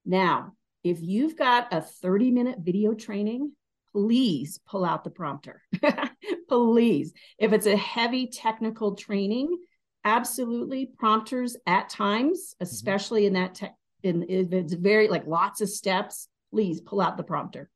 Now, 0.04 0.52
if 0.84 0.98
you've 1.00 1.36
got 1.36 1.72
a 1.72 1.80
30 1.80 2.30
minute 2.30 2.58
video 2.60 2.94
training, 2.94 3.52
please 3.92 4.60
pull 4.66 4.84
out 4.84 5.04
the 5.04 5.10
prompter. 5.10 5.62
please. 6.48 7.12
If 7.38 7.52
it's 7.52 7.66
a 7.66 7.76
heavy 7.76 8.28
technical 8.28 8.94
training, 8.94 9.58
absolutely 10.04 10.90
prompters 10.98 11.56
at 11.66 11.88
times, 11.88 12.54
mm-hmm. 12.54 12.64
especially 12.64 13.26
in 13.26 13.34
that 13.34 13.54
tech, 13.54 13.74
in 14.02 14.24
if 14.28 14.52
it's 14.52 14.72
very 14.72 15.08
like 15.08 15.26
lots 15.26 15.60
of 15.60 15.68
steps, 15.68 16.28
please 16.52 16.80
pull 16.80 17.00
out 17.00 17.16
the 17.16 17.24
prompter. 17.24 17.68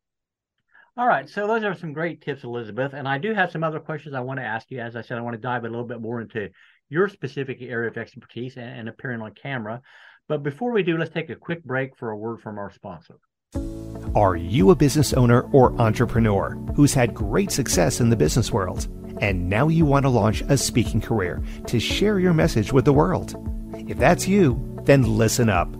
All 0.96 1.06
right. 1.06 1.28
So 1.28 1.46
those 1.46 1.64
are 1.64 1.74
some 1.74 1.94
great 1.94 2.20
tips, 2.20 2.44
Elizabeth. 2.44 2.92
And 2.92 3.08
I 3.08 3.16
do 3.16 3.32
have 3.32 3.50
some 3.50 3.64
other 3.64 3.80
questions 3.80 4.14
I 4.14 4.20
want 4.20 4.38
to 4.40 4.44
ask 4.44 4.70
you. 4.70 4.78
As 4.78 4.94
I 4.94 5.00
said, 5.00 5.16
I 5.16 5.22
want 5.22 5.34
to 5.34 5.40
dive 5.40 5.64
a 5.64 5.68
little 5.68 5.86
bit 5.86 6.02
more 6.02 6.20
into 6.20 6.50
your 6.92 7.08
specific 7.08 7.58
area 7.62 7.90
of 7.90 7.96
expertise 7.96 8.56
and, 8.56 8.80
and 8.80 8.88
appearing 8.88 9.22
on 9.22 9.32
camera. 9.32 9.80
But 10.28 10.42
before 10.42 10.72
we 10.72 10.82
do, 10.82 10.98
let's 10.98 11.12
take 11.12 11.30
a 11.30 11.36
quick 11.36 11.64
break 11.64 11.96
for 11.96 12.10
a 12.10 12.16
word 12.16 12.40
from 12.40 12.58
our 12.58 12.70
sponsor. 12.70 13.16
Are 14.14 14.36
you 14.36 14.70
a 14.70 14.76
business 14.76 15.14
owner 15.14 15.42
or 15.52 15.72
entrepreneur 15.80 16.50
who's 16.76 16.92
had 16.92 17.14
great 17.14 17.50
success 17.50 18.00
in 18.00 18.10
the 18.10 18.16
business 18.16 18.52
world? 18.52 18.88
And 19.22 19.48
now 19.48 19.68
you 19.68 19.86
want 19.86 20.04
to 20.04 20.10
launch 20.10 20.42
a 20.48 20.58
speaking 20.58 21.00
career 21.00 21.42
to 21.66 21.80
share 21.80 22.18
your 22.18 22.34
message 22.34 22.72
with 22.72 22.84
the 22.84 22.92
world? 22.92 23.34
If 23.88 23.98
that's 23.98 24.28
you, 24.28 24.78
then 24.84 25.16
listen 25.16 25.48
up. 25.48 25.74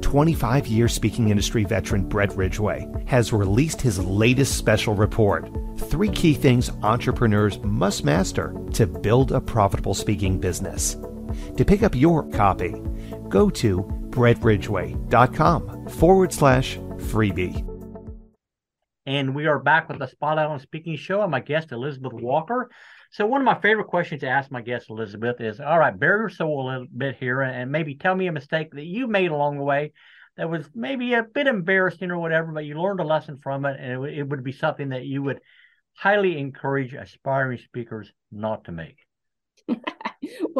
25 0.00 0.66
year 0.66 0.88
speaking 0.88 1.28
industry 1.30 1.64
veteran 1.64 2.08
Brett 2.08 2.36
Ridgway 2.36 2.86
has 3.06 3.32
released 3.32 3.80
his 3.80 4.04
latest 4.04 4.56
special 4.56 4.94
report 4.94 5.48
Three 5.78 6.08
Key 6.08 6.34
Things 6.34 6.70
Entrepreneurs 6.82 7.58
Must 7.60 8.04
Master 8.04 8.54
to 8.72 8.86
Build 8.86 9.32
a 9.32 9.40
Profitable 9.40 9.94
Speaking 9.94 10.38
Business. 10.38 10.96
To 11.56 11.64
pick 11.64 11.82
up 11.82 11.94
your 11.94 12.28
copy, 12.30 12.74
go 13.28 13.50
to 13.50 13.82
brettridgway.com 14.10 15.88
forward 15.88 16.32
slash 16.32 16.76
freebie. 16.76 17.72
And 19.04 19.34
we 19.34 19.46
are 19.46 19.58
back 19.58 19.88
with 19.88 19.98
the 19.98 20.08
Spotlight 20.08 20.48
on 20.48 20.58
Speaking 20.60 20.96
show 20.96 21.22
and 21.22 21.30
my 21.30 21.40
guest, 21.40 21.70
Elizabeth 21.72 22.12
Walker. 22.12 22.70
So, 23.12 23.26
one 23.26 23.40
of 23.40 23.44
my 23.44 23.60
favorite 23.60 23.86
questions 23.86 24.22
to 24.22 24.28
ask 24.28 24.50
my 24.50 24.62
guest, 24.62 24.90
Elizabeth, 24.90 25.40
is 25.40 25.60
all 25.60 25.78
right, 25.78 25.96
bare 25.96 26.18
your 26.18 26.28
soul 26.28 26.62
a 26.62 26.68
little 26.68 26.86
bit 26.94 27.16
here 27.20 27.42
and 27.42 27.70
maybe 27.70 27.94
tell 27.94 28.14
me 28.14 28.26
a 28.26 28.32
mistake 28.32 28.72
that 28.72 28.84
you 28.84 29.06
made 29.06 29.30
along 29.30 29.58
the 29.58 29.62
way 29.62 29.92
that 30.36 30.50
was 30.50 30.68
maybe 30.74 31.14
a 31.14 31.22
bit 31.22 31.46
embarrassing 31.46 32.10
or 32.10 32.18
whatever, 32.18 32.52
but 32.52 32.64
you 32.64 32.80
learned 32.80 33.00
a 33.00 33.04
lesson 33.04 33.38
from 33.38 33.64
it. 33.64 33.78
And 33.80 34.04
it, 34.04 34.18
it 34.18 34.28
would 34.28 34.42
be 34.42 34.52
something 34.52 34.90
that 34.90 35.04
you 35.04 35.22
would 35.22 35.40
highly 35.96 36.38
encourage 36.38 36.94
aspiring 36.94 37.58
speakers 37.58 38.12
not 38.30 38.64
to 38.64 38.72
make. 38.72 38.98
well, 39.68 39.78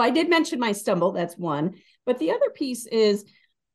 I 0.06 0.10
did 0.10 0.28
mention 0.28 0.58
my 0.58 0.72
stumble. 0.72 1.12
That's 1.12 1.36
one. 1.36 1.74
But 2.04 2.18
the 2.18 2.30
other 2.32 2.50
piece 2.54 2.86
is 2.86 3.24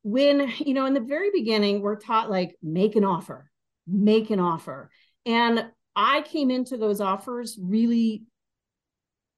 when, 0.03 0.51
you 0.57 0.73
know, 0.73 0.85
in 0.85 0.93
the 0.93 0.99
very 0.99 1.29
beginning, 1.31 1.81
we're 1.81 1.99
taught 1.99 2.29
like 2.29 2.57
make 2.63 2.95
an 2.95 3.05
offer, 3.05 3.49
make 3.87 4.31
an 4.31 4.39
offer. 4.39 4.89
And 5.25 5.67
I 5.95 6.21
came 6.21 6.49
into 6.49 6.77
those 6.77 6.99
offers 6.99 7.57
really 7.61 8.23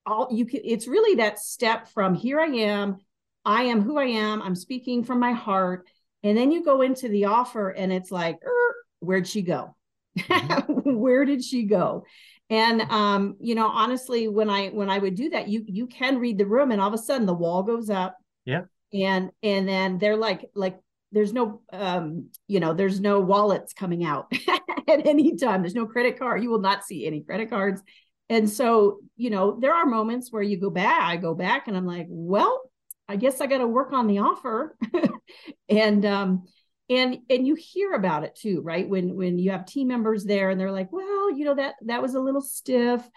all 0.06 0.28
you 0.32 0.46
can 0.46 0.60
it's 0.66 0.86
really 0.86 1.16
that 1.16 1.40
step 1.40 1.88
from 1.88 2.14
here 2.14 2.40
I 2.40 2.48
am, 2.48 2.98
I 3.46 3.64
am 3.64 3.82
who 3.82 3.98
I 3.98 4.06
am, 4.06 4.42
I'm 4.42 4.56
speaking 4.56 5.04
from 5.04 5.20
my 5.20 5.32
heart. 5.32 5.88
And 6.24 6.38
then 6.38 6.52
you 6.52 6.64
go 6.64 6.82
into 6.82 7.10
the 7.10 7.26
offer 7.26 7.70
and 7.70 7.92
it's 7.92 8.12
like, 8.12 8.38
er, 8.46 8.76
where'd 9.00 9.28
she 9.28 9.42
go? 9.42 9.76
Mm-hmm. 10.20 10.94
Where 10.98 11.26
did 11.26 11.44
she 11.44 11.64
go? 11.64 12.06
And 12.50 12.82
um, 12.82 13.38
you 13.40 13.56
know, 13.56 13.68
honestly, 13.68 14.28
when 14.28 14.50
I 14.50 14.70
when 14.70 14.90
I 14.90 14.98
would 14.98 15.16
do 15.16 15.30
that, 15.30 15.48
you 15.48 15.64
you 15.68 15.88
can 15.88 16.20
read 16.20 16.38
the 16.38 16.46
room 16.46 16.72
and 16.72 16.80
all 16.82 16.90
of 16.90 16.94
a 16.94 16.98
sudden 16.98 17.26
the 17.26 17.34
wall 17.34 17.64
goes 17.64 17.90
up. 17.90 18.18
Yeah. 18.46 18.64
And 18.94 19.32
and 19.42 19.68
then 19.68 19.98
they're 19.98 20.18
like 20.18 20.50
like 20.54 20.78
there's 21.14 21.32
no 21.32 21.62
um 21.72 22.30
you 22.48 22.60
know 22.60 22.74
there's 22.74 23.00
no 23.00 23.20
wallets 23.22 23.74
coming 23.74 24.04
out 24.04 24.32
at 24.88 25.06
any 25.08 25.36
time 25.38 25.62
there's 25.62 25.76
no 25.76 25.86
credit 25.86 26.20
card 26.20 26.44
you 26.44 26.50
will 26.50 26.60
not 26.60 26.84
see 26.84 27.06
any 27.06 27.22
credit 27.22 27.50
cards 27.50 27.82
and 28.30 28.50
so 28.50 28.98
you 29.16 29.30
know 29.30 29.58
there 29.60 29.74
are 29.74 29.86
moments 29.86 30.32
where 30.32 30.42
you 30.42 30.60
go 30.60 30.70
back 30.70 31.02
i 31.02 31.16
go 31.16 31.34
back 31.34 31.68
and 31.68 31.78
i'm 31.78 31.86
like 31.86 32.08
well 32.10 32.62
i 33.08 33.16
guess 33.16 33.40
i 33.40 33.46
got 33.46 33.60
to 33.60 33.68
work 33.68 33.94
on 33.94 34.08
the 34.08 34.20
offer 34.20 34.76
and 35.70 36.06
um 36.06 36.44
and 36.90 37.20
and 37.30 37.48
you 37.48 37.56
hear 37.56 37.94
about 37.94 38.24
it 38.24 38.36
too 38.36 38.62
right? 38.62 38.88
When 38.88 39.16
when 39.16 39.40
you 39.40 39.52
have 39.52 39.66
team 39.66 39.88
members 39.88 40.26
there 40.26 40.50
and 40.50 40.60
they're 40.60 40.72
like 40.72 40.92
well 40.92 41.32
you 41.32 41.46
know 41.46 41.56
that 41.56 41.76
that 41.86 42.02
was 42.02 42.16
a 42.16 42.20
little 42.20 42.42
stiff. 42.42 43.08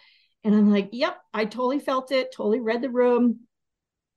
And 0.44 0.54
i'm 0.54 0.70
like 0.70 0.90
yep 0.92 1.16
i 1.35 1.44
totally 1.44 1.80
felt 1.80 2.12
it 2.12 2.32
totally 2.32 2.61
read 2.61 2.82
the 2.82 2.90
room. 2.90 3.40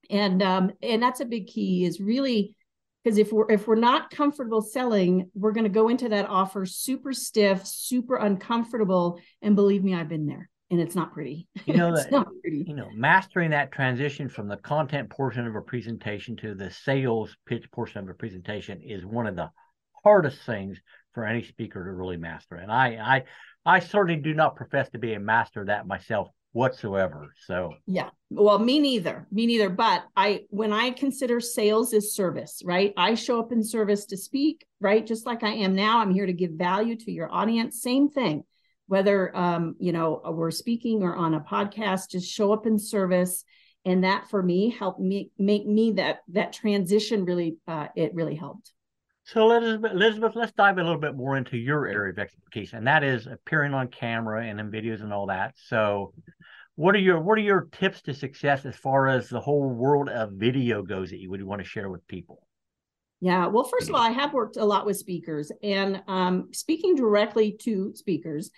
And 0.10 0.42
um 0.42 0.72
and 0.82 1.02
that's 1.02 1.20
a 1.20 1.26
big 1.26 1.48
key 1.48 1.86
is 1.86 2.00
really 2.00 2.56
because 3.04 3.18
if 3.18 3.32
we're 3.32 3.52
if 3.52 3.68
we're 3.68 3.76
not 3.76 4.12
comfortable 4.12 4.62
selling 4.62 5.32
we're 5.34 5.52
going 5.54 5.64
to 5.64 5.70
go 5.70 5.90
into 5.90 6.10
that 6.10 6.28
offer 6.28 6.66
super 6.66 7.14
stiff 7.14 7.66
super 7.66 8.16
uncomfortable. 8.16 9.20
And 9.42 9.56
believe 9.56 9.84
me 9.84 9.96
i've 9.96 10.10
been 10.10 10.28
there 10.28 10.50
and 10.72 10.80
it's 10.80 10.96
not 10.96 11.14
pretty. 11.14 11.48
You 11.66 11.76
know, 11.76 11.94
it's 11.94 12.12
not 12.12 12.28
pretty. 12.42 12.66
You 12.68 12.76
know, 12.76 12.90
mastering 12.94 13.52
that 13.52 13.72
transition 13.72 14.28
from 14.30 14.48
the 14.48 14.58
content 14.58 15.10
portion 15.10 15.46
of 15.46 15.56
a 15.56 15.62
presentation 15.62 16.36
to 16.38 16.56
the 16.56 16.72
sales 16.72 17.36
pitch 17.46 17.70
portion 17.72 18.00
of 18.00 18.10
a 18.10 18.14
presentation 18.14 18.82
is 18.82 19.06
one 19.06 19.28
of 19.28 19.36
the 19.36 19.52
hardest 20.04 20.42
things 20.46 20.80
for 21.14 21.26
any 21.26 21.44
speaker 21.44 21.84
to 21.84 21.92
really 21.92 22.18
master. 22.18 22.56
And 22.56 22.72
I, 22.72 23.24
I, 23.66 23.76
I 23.76 23.80
certainly 23.80 24.22
do 24.22 24.34
not 24.34 24.56
profess 24.56 24.90
to 24.92 25.00
be 25.00 25.14
a 25.14 25.20
master 25.20 25.62
of 25.62 25.68
that 25.68 25.86
myself 25.86 26.30
whatsoever. 26.54 27.34
So 27.46 27.74
yeah, 27.86 28.10
well, 28.32 28.58
me 28.58 28.80
neither, 28.80 29.28
me 29.32 29.46
neither. 29.46 29.70
But 29.70 30.06
I, 30.16 30.46
when 30.50 30.74
I 30.74 30.90
consider 30.92 31.40
sales 31.40 31.94
as 31.94 32.14
service, 32.14 32.62
right? 32.66 32.94
I 32.98 33.14
show 33.14 33.40
up 33.40 33.52
in 33.52 33.64
service 33.64 34.06
to 34.06 34.18
speak, 34.18 34.66
right? 34.80 35.06
Just 35.06 35.28
like 35.28 35.44
I 35.44 35.54
am 35.54 35.76
now. 35.76 36.00
I'm 36.00 36.14
here 36.14 36.26
to 36.26 36.34
give 36.34 36.52
value 36.52 36.96
to 36.96 37.12
your 37.12 37.32
audience. 37.32 37.82
Same 37.82 38.10
thing 38.10 38.44
whether 38.90 39.36
um, 39.38 39.76
you 39.80 39.94
know 39.94 40.22
we're 40.26 40.52
speaking 40.52 41.04
or 41.04 41.16
on 41.16 41.34
a 41.36 41.40
podcast 41.40 42.10
just 42.12 42.30
show 42.30 42.52
up 42.52 42.66
in 42.66 42.78
service. 42.78 43.46
And 43.86 44.04
that 44.04 44.30
for 44.30 44.44
me 44.44 44.70
helped 44.70 45.00
me 45.00 45.32
make 45.38 45.66
me 45.66 45.94
that 45.94 46.20
that 46.34 46.52
transition 46.52 47.24
really 47.24 47.58
uh, 47.68 47.88
it 47.96 48.14
really 48.14 48.36
helped. 48.36 48.74
So 49.24 49.50
elizabeth, 49.52 49.92
elizabeth 49.94 50.36
let's 50.36 50.52
dive 50.52 50.78
a 50.80 50.84
little 50.84 51.00
bit 51.00 51.16
more 51.16 51.38
into 51.38 51.56
your 51.56 51.88
area 51.88 52.12
of 52.12 52.20
expertise 52.20 52.74
and 52.74 52.88
that 52.88 53.04
is 53.04 53.28
appearing 53.28 53.74
on 53.74 53.88
camera 53.88 54.46
and 54.46 54.60
in 54.60 54.70
videos 54.70 55.02
and 55.02 55.14
all 55.14 55.28
that. 55.28 55.54
So 55.56 56.14
What 56.76 56.96
are 56.96 57.00
your 57.00 57.20
What 57.20 57.38
are 57.38 57.42
your 57.42 57.68
tips 57.74 58.02
to 58.04 58.14
success 58.14 58.66
as 58.66 58.76
far 58.76 59.10
as 59.10 59.28
the 59.28 59.42
whole 59.42 59.68
world 59.70 60.08
of 60.08 60.32
video 60.32 60.82
goes 60.82 61.10
that 61.10 61.20
you 61.20 61.30
would 61.30 61.44
want 61.44 61.62
to 61.62 61.68
share 61.68 61.90
with 61.90 62.08
people? 62.08 62.48
Yeah, 63.22 63.48
well, 63.48 63.66
first 63.66 63.90
of 63.90 63.96
all, 63.96 64.02
I 64.02 64.12
have 64.12 64.32
worked 64.32 64.56
a 64.56 64.64
lot 64.64 64.86
with 64.86 64.96
speakers, 64.96 65.52
and 65.62 66.02
um, 66.08 66.48
speaking 66.54 66.96
directly 66.96 67.58
to 67.64 67.94
speakers, 67.96 68.50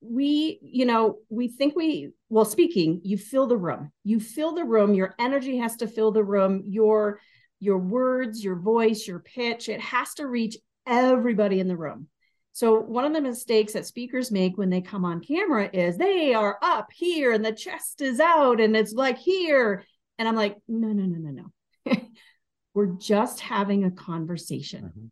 we, 0.00 0.58
you 0.62 0.84
know, 0.84 1.18
we 1.28 1.48
think 1.48 1.74
we, 1.74 2.10
well, 2.28 2.44
speaking, 2.44 3.00
you 3.04 3.16
fill 3.16 3.46
the 3.46 3.56
room. 3.56 3.92
You 4.04 4.20
fill 4.20 4.54
the 4.54 4.64
room. 4.64 4.94
Your 4.94 5.14
energy 5.18 5.58
has 5.58 5.76
to 5.76 5.88
fill 5.88 6.12
the 6.12 6.24
room. 6.24 6.62
Your 6.66 7.20
your 7.60 7.78
words, 7.78 8.44
your 8.44 8.56
voice, 8.56 9.06
your 9.06 9.20
pitch, 9.20 9.68
it 9.68 9.80
has 9.80 10.14
to 10.14 10.26
reach 10.26 10.56
everybody 10.86 11.60
in 11.60 11.68
the 11.68 11.76
room. 11.76 12.08
So, 12.52 12.80
one 12.80 13.04
of 13.04 13.12
the 13.12 13.20
mistakes 13.20 13.74
that 13.74 13.86
speakers 13.86 14.30
make 14.30 14.56
when 14.56 14.70
they 14.70 14.80
come 14.80 15.04
on 15.04 15.20
camera 15.20 15.68
is 15.72 15.96
they 15.96 16.32
are 16.32 16.58
up 16.62 16.90
here 16.92 17.32
and 17.32 17.44
the 17.44 17.52
chest 17.52 18.00
is 18.00 18.20
out 18.20 18.60
and 18.60 18.76
it's 18.76 18.92
like 18.92 19.18
here. 19.18 19.84
And 20.18 20.26
I'm 20.26 20.36
like, 20.36 20.56
no, 20.66 20.88
no, 20.88 21.04
no, 21.04 21.30
no, 21.30 21.50
no. 21.84 21.96
We're 22.74 22.86
just 22.86 23.40
having 23.40 23.84
a 23.84 23.90
conversation 23.90 24.84
mm-hmm. 24.84 25.06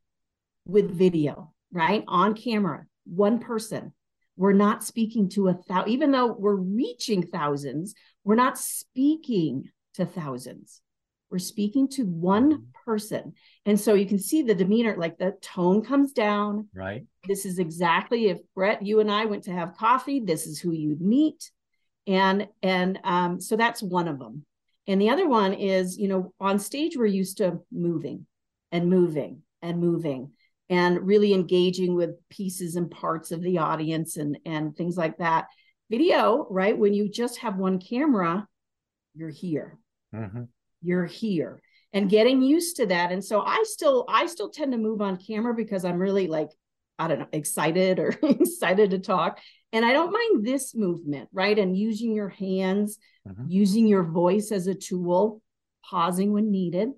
with 0.72 0.90
video, 0.90 1.52
right? 1.70 2.02
On 2.08 2.34
camera, 2.34 2.86
one 3.04 3.40
person. 3.40 3.92
We're 4.36 4.52
not 4.52 4.82
speaking 4.82 5.28
to 5.30 5.48
a 5.48 5.54
thousand, 5.54 5.92
even 5.92 6.10
though 6.10 6.32
we're 6.32 6.56
reaching 6.56 7.22
thousands, 7.22 7.94
we're 8.24 8.34
not 8.34 8.58
speaking 8.58 9.70
to 9.94 10.04
thousands. 10.04 10.80
We're 11.30 11.38
speaking 11.38 11.88
to 11.88 12.04
one 12.04 12.52
mm-hmm. 12.52 12.62
person. 12.84 13.32
And 13.66 13.78
so 13.78 13.94
you 13.94 14.06
can 14.06 14.18
see 14.18 14.42
the 14.42 14.54
demeanor, 14.54 14.96
like 14.96 15.18
the 15.18 15.36
tone 15.40 15.84
comes 15.84 16.12
down. 16.12 16.68
Right. 16.74 17.06
This 17.26 17.44
is 17.44 17.58
exactly 17.58 18.26
if 18.28 18.38
Brett, 18.54 18.84
you 18.84 19.00
and 19.00 19.10
I 19.10 19.24
went 19.24 19.44
to 19.44 19.52
have 19.52 19.76
coffee, 19.76 20.20
this 20.20 20.46
is 20.46 20.60
who 20.60 20.72
you'd 20.72 21.00
meet. 21.00 21.50
And 22.06 22.48
and 22.62 22.98
um, 23.02 23.40
so 23.40 23.56
that's 23.56 23.82
one 23.82 24.08
of 24.08 24.18
them. 24.18 24.44
And 24.86 25.00
the 25.00 25.10
other 25.10 25.28
one 25.28 25.54
is, 25.54 25.98
you 25.98 26.08
know, 26.08 26.34
on 26.38 26.58
stage 26.58 26.96
we're 26.96 27.06
used 27.06 27.38
to 27.38 27.60
moving 27.72 28.26
and 28.70 28.88
moving 28.90 29.42
and 29.62 29.80
moving 29.80 30.32
and 30.68 31.06
really 31.06 31.35
engaging 31.35 31.94
with 31.94 32.11
pieces 32.30 32.76
and 32.76 32.90
parts 32.90 33.30
of 33.30 33.42
the 33.42 33.59
audience 33.59 34.16
and 34.16 34.38
and 34.44 34.76
things 34.76 34.97
like 34.97 35.18
that. 35.18 35.47
Video, 35.90 36.47
right? 36.50 36.76
When 36.76 36.94
you 36.94 37.11
just 37.11 37.38
have 37.38 37.56
one 37.56 37.78
camera, 37.78 38.47
you're 39.14 39.30
here. 39.30 39.78
Mm-hmm 40.14 40.44
you're 40.85 41.06
here 41.06 41.61
and 41.92 42.11
getting 42.11 42.42
used 42.42 42.76
to 42.76 42.87
that 42.87 43.11
and 43.11 43.25
so 43.25 43.40
i 43.40 43.62
still 43.66 44.04
i 44.09 44.26
still 44.26 44.50
tend 44.50 44.71
to 44.71 44.78
move 44.78 45.00
on 45.00 45.16
camera 45.16 45.54
because 45.54 45.85
i'm 45.85 45.99
really 45.99 46.26
like 46.28 46.50
i 46.99 47.09
don't 47.09 47.18
know 47.18 47.26
excited 47.33 47.99
or 47.99 48.09
excited 48.23 48.90
to 48.90 48.99
talk 48.99 49.40
and 49.73 49.85
i 49.85 49.92
don't 49.92 50.12
mind 50.12 50.47
this 50.47 50.75
movement 50.75 51.28
right 51.33 51.59
and 51.59 51.76
using 51.76 52.14
your 52.14 52.28
hands 52.28 52.99
mm-hmm. 53.26 53.44
using 53.49 53.88
your 53.88 54.04
voice 54.04 54.52
as 54.52 54.66
a 54.66 54.75
tool 54.75 55.40
pausing 55.85 56.33
when 56.33 56.50
needed 56.50 56.90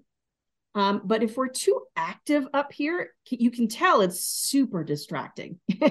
um, 0.76 1.02
but 1.04 1.24
if 1.24 1.36
we're 1.36 1.48
too 1.48 1.80
active 1.96 2.46
up 2.54 2.72
here 2.72 3.10
you 3.28 3.50
can 3.50 3.66
tell 3.66 4.00
it's 4.00 4.20
super 4.20 4.84
distracting 4.84 5.58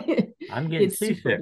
i'm 0.52 0.70
getting 0.70 0.90
seasick 0.90 1.42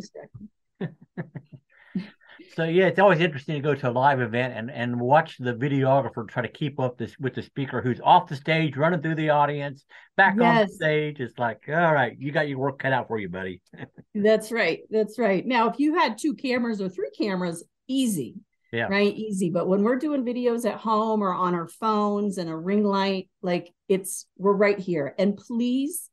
So 2.55 2.65
yeah, 2.65 2.85
it's 2.85 2.99
always 2.99 3.19
interesting 3.19 3.55
to 3.55 3.61
go 3.61 3.73
to 3.73 3.89
a 3.89 3.91
live 3.91 4.21
event 4.21 4.53
and 4.55 4.69
and 4.69 4.99
watch 4.99 5.37
the 5.39 5.53
videographer 5.53 6.27
try 6.27 6.43
to 6.43 6.47
keep 6.47 6.79
up 6.79 6.97
this 6.97 7.17
with 7.17 7.33
the 7.33 7.41
speaker 7.41 7.81
who's 7.81 7.99
off 8.03 8.27
the 8.27 8.35
stage, 8.35 8.77
running 8.77 9.01
through 9.01 9.15
the 9.15 9.31
audience, 9.31 9.85
back 10.17 10.35
yes. 10.37 10.61
on 10.61 10.69
stage. 10.69 11.19
It's 11.19 11.39
like, 11.39 11.63
all 11.67 11.93
right, 11.93 12.15
you 12.19 12.31
got 12.31 12.47
your 12.47 12.59
work 12.59 12.79
cut 12.79 12.93
out 12.93 13.07
for 13.07 13.17
you, 13.17 13.29
buddy. 13.29 13.61
That's 14.15 14.51
right. 14.51 14.81
That's 14.91 15.17
right. 15.17 15.45
Now, 15.45 15.69
if 15.69 15.79
you 15.79 15.95
had 15.95 16.17
two 16.17 16.35
cameras 16.35 16.79
or 16.79 16.89
three 16.89 17.09
cameras, 17.17 17.63
easy. 17.87 18.35
Yeah. 18.73 18.87
Right. 18.89 19.15
Easy. 19.15 19.49
But 19.49 19.67
when 19.67 19.83
we're 19.83 19.99
doing 19.99 20.25
videos 20.25 20.69
at 20.69 20.79
home 20.79 21.21
or 21.21 21.33
on 21.33 21.53
our 21.53 21.67
phones 21.67 22.37
and 22.37 22.49
a 22.49 22.55
ring 22.55 22.83
light, 22.83 23.29
like 23.41 23.71
it's 23.87 24.25
we're 24.37 24.53
right 24.53 24.79
here. 24.79 25.13
And 25.17 25.37
please 25.37 26.09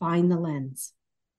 find 0.00 0.30
the 0.30 0.38
lens 0.38 0.94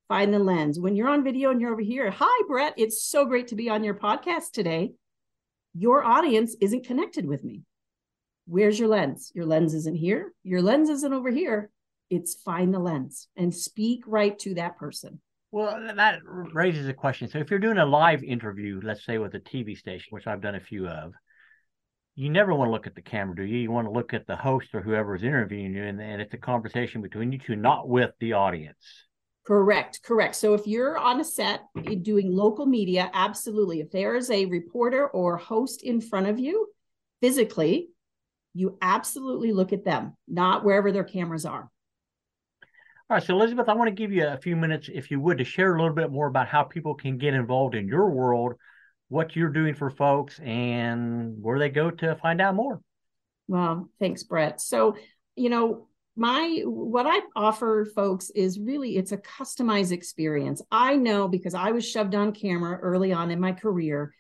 find 0.10 0.34
the 0.34 0.40
lens. 0.40 0.80
When 0.80 0.96
you're 0.96 1.08
on 1.08 1.24
video 1.24 1.52
and 1.52 1.62
you're 1.62 1.72
over 1.72 1.82
here, 1.82 2.12
hi, 2.12 2.44
Brett, 2.48 2.74
it's 2.78 3.04
so 3.04 3.26
great 3.26 3.48
to 3.50 3.56
be 3.56 3.70
on 3.70 3.84
your 3.84 3.94
podcast 3.94 4.52
today. 4.52 4.94
Your 5.76 6.04
audience 6.04 6.58
isn't 6.60 6.86
connected 6.86 7.28
with 7.28 7.44
me. 7.44 7.62
Where's 8.48 8.80
your 8.80 8.90
lens? 8.90 9.32
Your 9.36 9.46
lens 9.46 9.76
isn't 9.76 9.96
here. 9.96 10.34
Your 10.44 10.64
lens 10.64 10.90
isn't 10.90 11.14
over 11.14 11.30
here. 11.30 11.70
It's 12.10 12.34
find 12.34 12.74
the 12.74 12.80
lens 12.80 13.28
and 13.38 13.54
speak 13.54 14.04
right 14.08 14.38
to 14.40 14.56
that 14.56 14.78
person. 14.80 15.22
Well, 15.52 15.94
that 15.96 16.20
raises 16.26 16.88
a 16.88 16.94
question. 16.94 17.28
So, 17.28 17.40
if 17.40 17.50
you're 17.50 17.60
doing 17.60 17.80
a 17.80 17.86
live 17.86 18.24
interview, 18.24 18.80
let's 18.84 19.06
say 19.06 19.18
with 19.18 19.34
a 19.34 19.40
TV 19.40 19.76
station, 19.76 20.08
which 20.12 20.28
I've 20.28 20.42
done 20.42 20.56
a 20.56 20.60
few 20.60 20.88
of, 20.88 21.14
you 22.16 22.30
never 22.30 22.54
want 22.54 22.68
to 22.68 22.72
look 22.72 22.86
at 22.86 22.96
the 22.96 23.02
camera, 23.02 23.36
do 23.36 23.44
you? 23.44 23.58
You 23.58 23.72
want 23.72 23.88
to 23.88 23.92
look 23.92 24.14
at 24.14 24.28
the 24.28 24.36
host 24.36 24.68
or 24.74 24.82
whoever 24.82 25.16
is 25.16 25.24
interviewing 25.24 25.74
you, 25.74 25.84
and, 25.84 26.00
and 26.00 26.22
it's 26.22 26.34
a 26.34 26.38
conversation 26.38 27.02
between 27.02 27.32
you 27.32 27.40
two, 27.40 27.56
not 27.56 27.88
with 27.88 28.12
the 28.20 28.34
audience. 28.34 29.08
Correct, 29.48 30.04
correct. 30.04 30.36
So 30.36 30.54
if 30.54 30.68
you're 30.68 30.98
on 30.98 31.20
a 31.20 31.24
set 31.24 31.62
eh, 31.88 31.96
doing 32.00 32.32
local 32.32 32.68
media, 32.68 33.10
absolutely. 33.14 33.80
If 33.80 33.90
there 33.90 34.16
is 34.16 34.30
a 34.30 34.46
reporter 34.46 35.08
or 35.08 35.38
host 35.38 35.82
in 35.82 36.02
front 36.02 36.28
of 36.28 36.40
you 36.40 36.68
physically, 37.22 37.90
you 38.54 38.78
absolutely 38.82 39.52
look 39.52 39.74
at 39.74 39.86
them, 39.86 40.16
not 40.28 40.64
wherever 40.64 40.92
their 40.92 41.04
cameras 41.04 41.46
are. 41.46 41.72
All 43.10 43.16
right, 43.16 43.24
so 43.24 43.34
Elizabeth, 43.34 43.68
I 43.68 43.74
want 43.74 43.88
to 43.88 43.96
give 43.96 44.12
you 44.12 44.28
a 44.28 44.38
few 44.38 44.56
minutes, 44.56 44.88
if 44.94 45.10
you 45.10 45.20
would, 45.20 45.40
to 45.40 45.44
share 45.44 45.76
a 45.76 45.82
little 45.82 45.96
bit 45.96 46.12
more 46.12 46.28
about 46.28 46.48
how 46.48 46.62
people 46.62 46.94
can 46.94 47.18
get 47.18 47.34
involved 47.34 47.74
in 47.74 47.88
your 47.88 48.12
world, 48.12 48.54
what 49.08 49.36
you're 49.36 49.50
doing 49.50 49.74
for 49.74 49.90
folks, 49.90 50.40
and 50.46 51.42
where 51.42 51.58
they 51.58 51.70
go 51.70 51.90
to 51.90 52.16
find 52.18 52.40
out 52.40 52.54
more. 52.54 52.80
Well, 53.48 53.90
thanks, 54.00 54.22
Brett. 54.22 54.62
So, 54.62 54.96
you 55.36 55.50
know, 55.50 55.88
my 56.16 56.62
what 56.66 57.06
i 57.08 57.22
offer 57.36 57.86
folks 57.96 58.30
is 58.32 58.60
really 58.60 58.98
it's 58.98 59.14
a 59.14 59.18
customized 59.18 59.92
experience 59.92 60.62
i 60.70 60.96
know 60.96 61.30
because 61.30 61.54
i 61.54 61.72
was 61.72 61.88
shoved 61.88 62.14
on 62.14 62.34
camera 62.34 62.78
early 62.78 63.14
on 63.14 63.32
in 63.32 63.40
my 63.40 63.54
career 63.54 64.14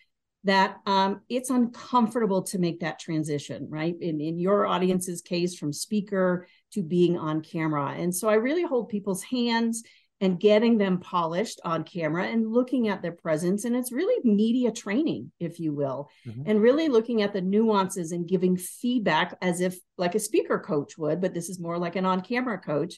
that 0.45 0.77
um, 0.85 1.19
it's 1.27 1.49
uncomfortable 1.49 2.43
to 2.43 2.59
make 2.59 2.79
that 2.79 2.99
transition 2.99 3.67
right 3.69 3.95
in, 3.99 4.21
in 4.21 4.39
your 4.39 4.65
audience's 4.65 5.21
case 5.21 5.55
from 5.55 5.73
speaker 5.73 6.47
to 6.71 6.81
being 6.81 7.17
on 7.17 7.41
camera 7.41 7.95
and 7.97 8.13
so 8.13 8.29
i 8.29 8.35
really 8.35 8.63
hold 8.63 8.89
people's 8.89 9.23
hands 9.23 9.83
and 10.21 10.39
getting 10.39 10.77
them 10.77 10.99
polished 10.99 11.61
on 11.63 11.83
camera 11.83 12.25
and 12.25 12.51
looking 12.51 12.89
at 12.89 13.01
their 13.01 13.13
presence. 13.13 13.63
And 13.63 13.75
it's 13.75 13.91
really 13.91 14.19
media 14.23 14.71
training, 14.71 15.31
if 15.39 15.59
you 15.59 15.73
will, 15.73 16.09
mm-hmm. 16.27 16.43
and 16.45 16.61
really 16.61 16.89
looking 16.89 17.21
at 17.21 17.31
the 17.31 17.41
nuances 17.41 18.11
and 18.11 18.27
giving 18.27 18.57
feedback 18.57 19.37
as 19.41 19.61
if 19.61 19.77
like 19.97 20.15
a 20.15 20.19
speaker 20.19 20.59
coach 20.59 20.97
would, 20.97 21.21
but 21.21 21.33
this 21.33 21.49
is 21.49 21.59
more 21.59 21.77
like 21.77 21.95
an 21.95 22.05
on 22.05 22.21
camera 22.21 22.57
coach. 22.57 22.95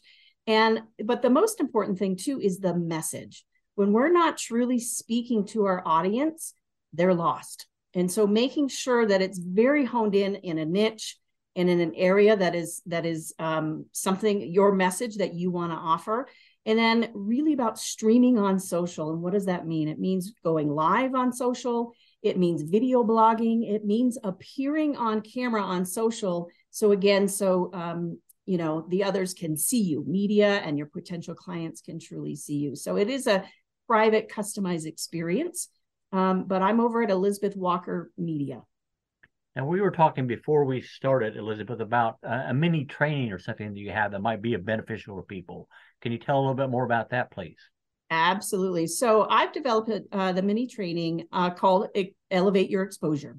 And, 0.48 0.82
but 1.04 1.22
the 1.22 1.30
most 1.30 1.60
important 1.60 2.00
thing 2.00 2.16
too 2.16 2.42
is 2.42 2.60
the 2.60 2.74
message. 2.74 3.46
When 3.76 3.94
we're 3.94 4.12
not 4.12 4.38
truly 4.38 4.80
speaking 4.80 5.46
to 5.48 5.66
our 5.66 5.84
audience, 5.86 6.54
they're 6.94 7.14
lost. 7.14 7.68
And 7.94 8.12
so 8.12 8.26
making 8.26 8.70
sure 8.70 9.06
that 9.06 9.22
it's 9.22 9.38
very 9.38 9.86
honed 9.86 10.16
in 10.16 10.36
in 10.36 10.58
a 10.58 10.66
niche 10.66 11.18
and 11.56 11.70
in 11.70 11.80
an 11.80 11.94
area 11.96 12.36
that 12.36 12.56
is 12.56 12.82
that 12.86 13.06
is 13.06 13.34
um, 13.40 13.86
something 13.92 14.42
your 14.42 14.74
message 14.74 15.18
that 15.18 15.34
you 15.34 15.52
want 15.52 15.72
to 15.72 15.78
offer 15.78 16.28
and 16.66 16.78
then 16.78 17.10
really 17.14 17.54
about 17.54 17.80
streaming 17.80 18.38
on 18.38 18.60
social. 18.60 19.12
And 19.12 19.22
what 19.22 19.34
does 19.34 19.46
that 19.46 19.66
mean? 19.66 19.88
It 19.88 20.00
means 20.00 20.34
going 20.44 20.70
live 20.70 21.16
on 21.16 21.34
social. 21.34 21.94
It 22.22 22.38
means 22.38 22.62
video 22.62 23.04
blogging. 23.04 23.70
It 23.70 23.84
means 23.84 24.18
appearing 24.24 24.96
on 24.96 25.22
camera 25.22 25.64
on 25.64 25.86
social. 25.86 26.50
So 26.70 26.92
again, 26.92 27.28
so 27.28 27.72
um, 27.74 28.20
you 28.46 28.58
know 28.58 28.86
the 28.90 29.04
others 29.04 29.34
can 29.34 29.58
see 29.58 29.82
you, 29.82 30.04
media 30.08 30.58
and 30.58 30.78
your 30.78 30.88
potential 30.88 31.34
clients 31.34 31.82
can 31.82 32.00
truly 32.00 32.36
see 32.36 32.58
you. 32.58 32.76
So 32.76 32.96
it 32.96 33.10
is 33.10 33.28
a 33.28 33.44
private, 33.88 34.30
customized 34.30 34.86
experience. 34.86 35.68
Um, 36.14 36.44
but 36.46 36.62
I'm 36.62 36.80
over 36.80 37.02
at 37.04 37.10
Elizabeth 37.10 37.56
Walker 37.56 38.12
Media. 38.18 38.62
And 39.56 39.68
we 39.68 39.82
were 39.82 39.92
talking 39.92 40.28
before 40.28 40.64
we 40.64 40.82
started, 40.82 41.36
Elizabeth, 41.36 41.82
about 41.82 42.18
uh, 42.26 42.44
a 42.48 42.54
mini 42.54 42.86
training 42.86 43.34
or 43.34 43.40
something 43.40 43.74
that 43.74 43.80
you 43.80 43.92
have 43.92 44.12
that 44.12 44.22
might 44.22 44.42
be 44.42 44.56
beneficial 44.56 45.18
to 45.18 45.24
people. 45.24 45.68
Can 46.02 46.14
you 46.14 46.18
tell 46.18 46.38
a 46.38 46.42
little 46.42 46.56
bit 46.56 46.70
more 46.70 46.86
about 46.86 47.10
that, 47.10 47.32
please? 47.32 47.58
Absolutely. 48.10 48.88
So 48.88 49.28
I've 49.30 49.52
developed 49.52 49.92
uh, 50.12 50.32
the 50.32 50.42
mini 50.42 50.68
training 50.68 51.26
uh, 51.32 51.50
called 51.50 51.88
Elevate 52.30 52.70
Your 52.70 52.84
Exposure. 52.84 53.38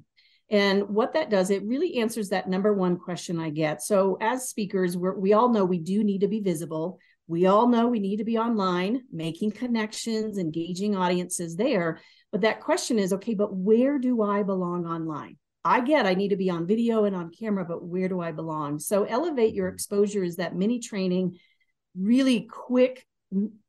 And 0.49 0.89
what 0.89 1.13
that 1.13 1.31
does, 1.31 1.49
it 1.49 1.63
really 1.63 1.97
answers 1.97 2.29
that 2.29 2.47
number 2.47 2.73
one 2.73 2.97
question 2.97 3.39
I 3.39 3.49
get. 3.49 3.81
So, 3.81 4.17
as 4.21 4.49
speakers, 4.49 4.95
we 4.95 5.33
all 5.33 5.49
know 5.49 5.65
we 5.65 5.79
do 5.79 6.03
need 6.03 6.21
to 6.21 6.27
be 6.27 6.41
visible. 6.41 6.99
We 7.27 7.47
all 7.47 7.67
know 7.67 7.87
we 7.87 7.99
need 7.99 8.17
to 8.17 8.23
be 8.23 8.37
online, 8.37 9.03
making 9.11 9.51
connections, 9.51 10.37
engaging 10.37 10.95
audiences 10.95 11.55
there. 11.55 12.01
But 12.31 12.41
that 12.41 12.59
question 12.59 12.99
is 12.99 13.13
okay, 13.13 13.33
but 13.33 13.55
where 13.55 13.97
do 13.97 14.21
I 14.21 14.43
belong 14.43 14.85
online? 14.85 15.37
I 15.65 15.81
get 15.81 16.05
I 16.05 16.13
need 16.13 16.29
to 16.29 16.35
be 16.35 16.49
on 16.49 16.67
video 16.67 17.05
and 17.05 17.15
on 17.15 17.31
camera, 17.31 17.65
but 17.65 17.83
where 17.83 18.09
do 18.09 18.19
I 18.19 18.31
belong? 18.31 18.79
So, 18.79 19.03
Elevate 19.05 19.53
Your 19.53 19.69
Exposure 19.69 20.23
is 20.23 20.35
that 20.37 20.55
mini 20.55 20.79
training, 20.79 21.39
really 21.97 22.41
quick 22.41 23.05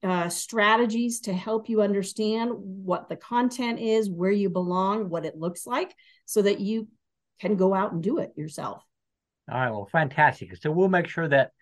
uh, 0.03 0.29
strategies 0.29 1.21
to 1.21 1.33
help 1.33 1.69
you 1.69 1.83
understand 1.83 2.53
what 2.55 3.09
the 3.09 3.17
content 3.17 3.81
is, 3.81 4.11
where 4.11 4.31
you 4.31 4.51
belong, 4.51 5.09
what 5.09 5.25
it 5.25 5.37
looks 5.37 5.67
like, 5.67 5.95
so 6.27 6.43
that 6.43 6.61
you 6.61 6.89
can 7.41 7.57
go 7.57 7.75
out 7.75 7.93
and 7.93 8.03
do 8.03 8.19
it 8.19 8.33
yourself. 8.37 8.83
All 9.51 9.59
right, 9.59 9.71
well, 9.71 9.89
fantastic. 9.91 10.57
So 10.57 10.71
we'll 10.71 10.89
make 10.89 11.09
sure 11.09 11.29
that 11.29 11.53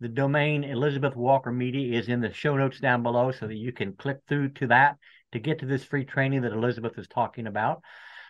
the 0.00 0.08
domain 0.08 0.64
Elizabeth 0.64 1.16
Walker 1.16 1.52
Media 1.52 1.98
is 1.98 2.08
in 2.08 2.20
the 2.20 2.32
show 2.32 2.56
notes 2.56 2.80
down 2.80 3.02
below 3.02 3.32
so 3.32 3.46
that 3.46 3.56
you 3.56 3.72
can 3.72 3.92
click 3.92 4.18
through 4.28 4.50
to 4.50 4.68
that 4.68 4.96
to 5.32 5.38
get 5.38 5.58
to 5.58 5.66
this 5.66 5.84
free 5.84 6.04
training 6.04 6.42
that 6.42 6.52
Elizabeth 6.52 6.98
is 6.98 7.08
talking 7.08 7.46
about. 7.46 7.82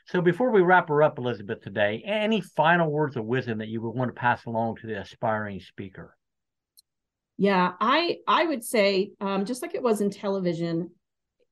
So 0.06 0.20
before 0.20 0.50
we 0.50 0.60
wrap 0.60 0.88
her 0.88 1.02
up, 1.02 1.18
Elizabeth, 1.18 1.62
today, 1.62 2.02
any 2.04 2.42
final 2.42 2.90
words 2.90 3.16
of 3.16 3.24
wisdom 3.24 3.58
that 3.58 3.68
you 3.68 3.80
would 3.80 3.94
want 3.94 4.14
to 4.14 4.20
pass 4.20 4.44
along 4.44 4.76
to 4.76 4.86
the 4.86 5.00
aspiring 5.00 5.60
speaker? 5.60 6.16
Yeah, 7.38 7.72
I 7.80 8.18
I 8.28 8.44
would 8.44 8.62
say 8.62 9.12
um, 9.20 9.44
just 9.44 9.62
like 9.62 9.74
it 9.74 9.82
was 9.82 10.00
in 10.00 10.10
television 10.10 10.90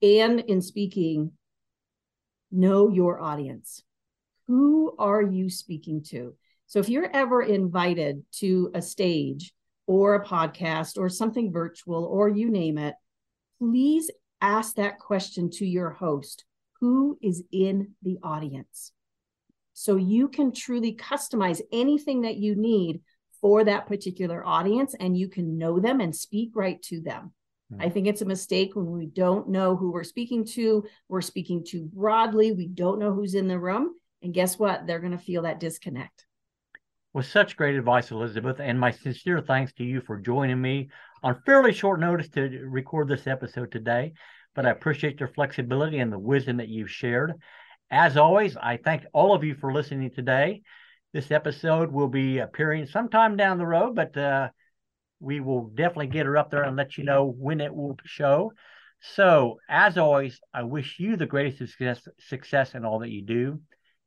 and 0.02 0.40
in 0.40 0.60
speaking, 0.60 1.32
know 2.50 2.90
your 2.90 3.20
audience. 3.20 3.82
Who 4.48 4.94
are 4.98 5.22
you 5.22 5.48
speaking 5.48 6.02
to? 6.10 6.34
So 6.66 6.78
if 6.78 6.88
you're 6.88 7.10
ever 7.10 7.42
invited 7.42 8.22
to 8.38 8.70
a 8.74 8.82
stage 8.82 9.54
or 9.86 10.14
a 10.14 10.24
podcast 10.24 10.98
or 10.98 11.08
something 11.08 11.52
virtual 11.52 12.04
or 12.04 12.28
you 12.28 12.50
name 12.50 12.78
it, 12.78 12.94
please 13.58 14.10
ask 14.40 14.76
that 14.76 14.98
question 14.98 15.50
to 15.50 15.66
your 15.66 15.90
host 15.90 16.44
who 16.82 17.16
is 17.22 17.44
in 17.52 17.92
the 18.02 18.18
audience? 18.24 18.90
So 19.72 19.94
you 19.94 20.26
can 20.26 20.52
truly 20.52 20.96
customize 20.96 21.60
anything 21.70 22.22
that 22.22 22.38
you 22.38 22.56
need 22.56 23.02
for 23.40 23.62
that 23.62 23.86
particular 23.86 24.44
audience 24.44 24.92
and 24.98 25.16
you 25.16 25.28
can 25.28 25.56
know 25.56 25.78
them 25.78 26.00
and 26.00 26.14
speak 26.14 26.50
right 26.56 26.82
to 26.82 27.00
them. 27.00 27.32
Mm-hmm. 27.72 27.82
I 27.82 27.88
think 27.88 28.08
it's 28.08 28.22
a 28.22 28.26
mistake 28.26 28.74
when 28.74 28.90
we 28.90 29.06
don't 29.06 29.48
know 29.48 29.76
who 29.76 29.92
we're 29.92 30.02
speaking 30.02 30.44
to. 30.54 30.84
We're 31.08 31.20
speaking 31.20 31.64
too 31.64 31.88
broadly. 31.94 32.50
We 32.50 32.66
don't 32.66 32.98
know 32.98 33.14
who's 33.14 33.36
in 33.36 33.46
the 33.46 33.60
room. 33.60 33.94
And 34.20 34.34
guess 34.34 34.58
what? 34.58 34.84
They're 34.84 34.98
going 34.98 35.12
to 35.12 35.18
feel 35.18 35.42
that 35.42 35.60
disconnect. 35.60 36.26
With 37.14 37.26
such 37.26 37.56
great 37.56 37.76
advice, 37.76 38.10
Elizabeth, 38.10 38.58
and 38.58 38.80
my 38.80 38.90
sincere 38.90 39.40
thanks 39.40 39.72
to 39.74 39.84
you 39.84 40.00
for 40.00 40.18
joining 40.18 40.60
me 40.60 40.90
on 41.22 41.40
fairly 41.46 41.72
short 41.72 42.00
notice 42.00 42.28
to 42.30 42.40
record 42.64 43.06
this 43.06 43.28
episode 43.28 43.70
today 43.70 44.14
but 44.54 44.66
I 44.66 44.70
appreciate 44.70 45.20
your 45.20 45.28
flexibility 45.28 45.98
and 45.98 46.12
the 46.12 46.18
wisdom 46.18 46.58
that 46.58 46.68
you've 46.68 46.90
shared. 46.90 47.34
As 47.90 48.16
always, 48.16 48.56
I 48.56 48.78
thank 48.78 49.04
all 49.12 49.34
of 49.34 49.44
you 49.44 49.54
for 49.54 49.72
listening 49.72 50.10
today. 50.10 50.62
This 51.12 51.30
episode 51.30 51.92
will 51.92 52.08
be 52.08 52.38
appearing 52.38 52.86
sometime 52.86 53.36
down 53.36 53.58
the 53.58 53.66
road, 53.66 53.94
but 53.94 54.16
uh, 54.16 54.48
we 55.20 55.40
will 55.40 55.68
definitely 55.68 56.06
get 56.06 56.26
her 56.26 56.36
up 56.36 56.50
there 56.50 56.62
and 56.62 56.76
let 56.76 56.96
you 56.96 57.04
know 57.04 57.26
when 57.26 57.60
it 57.60 57.74
will 57.74 57.96
show. 58.04 58.52
So, 59.00 59.58
as 59.68 59.98
always, 59.98 60.40
I 60.54 60.62
wish 60.62 60.98
you 60.98 61.16
the 61.16 61.26
greatest 61.26 61.58
success, 61.58 62.06
success 62.18 62.74
in 62.74 62.84
all 62.84 63.00
that 63.00 63.10
you 63.10 63.22
do. 63.22 63.60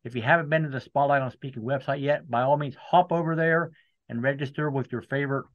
If 0.03 0.15
you 0.15 0.21
haven't 0.21 0.49
been 0.49 0.63
to 0.63 0.69
the 0.69 0.79
Spotlight 0.79 1.21
on 1.21 1.31
Speaking 1.31 1.63
website 1.63 2.01
yet, 2.01 2.29
by 2.29 2.41
all 2.41 2.57
means, 2.57 2.75
hop 2.75 3.11
over 3.11 3.35
there 3.35 3.71
and 4.07 4.23
register 4.23 4.69
with 4.69 4.91
your 4.91 5.01
favorite 5.01 5.45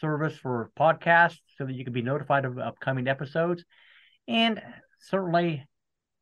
service 0.00 0.36
for 0.36 0.70
podcasts 0.78 1.38
so 1.56 1.64
that 1.66 1.74
you 1.74 1.84
can 1.84 1.92
be 1.92 2.02
notified 2.02 2.44
of 2.44 2.58
upcoming 2.58 3.08
episodes. 3.08 3.64
And 4.28 4.62
certainly, 5.00 5.66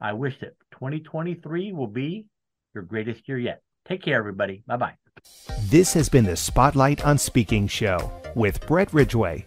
I 0.01 0.15
wish 0.15 0.39
that 0.41 0.55
2023 0.73 1.73
will 1.73 1.87
be 1.87 2.27
your 2.75 2.85
greatest 2.85 3.29
year 3.29 3.39
yet. 3.39 3.63
Take 3.87 4.03
care, 4.03 4.19
everybody. 4.19 4.63
Bye 4.67 4.77
bye. 4.77 4.95
This 5.65 5.93
has 5.95 6.09
been 6.09 6.25
the 6.25 6.37
Spotlight 6.37 7.05
on 7.05 7.19
Speaking 7.19 7.67
show 7.67 8.11
with 8.35 8.67
Brett 8.67 8.93
Ridgway. 8.93 9.45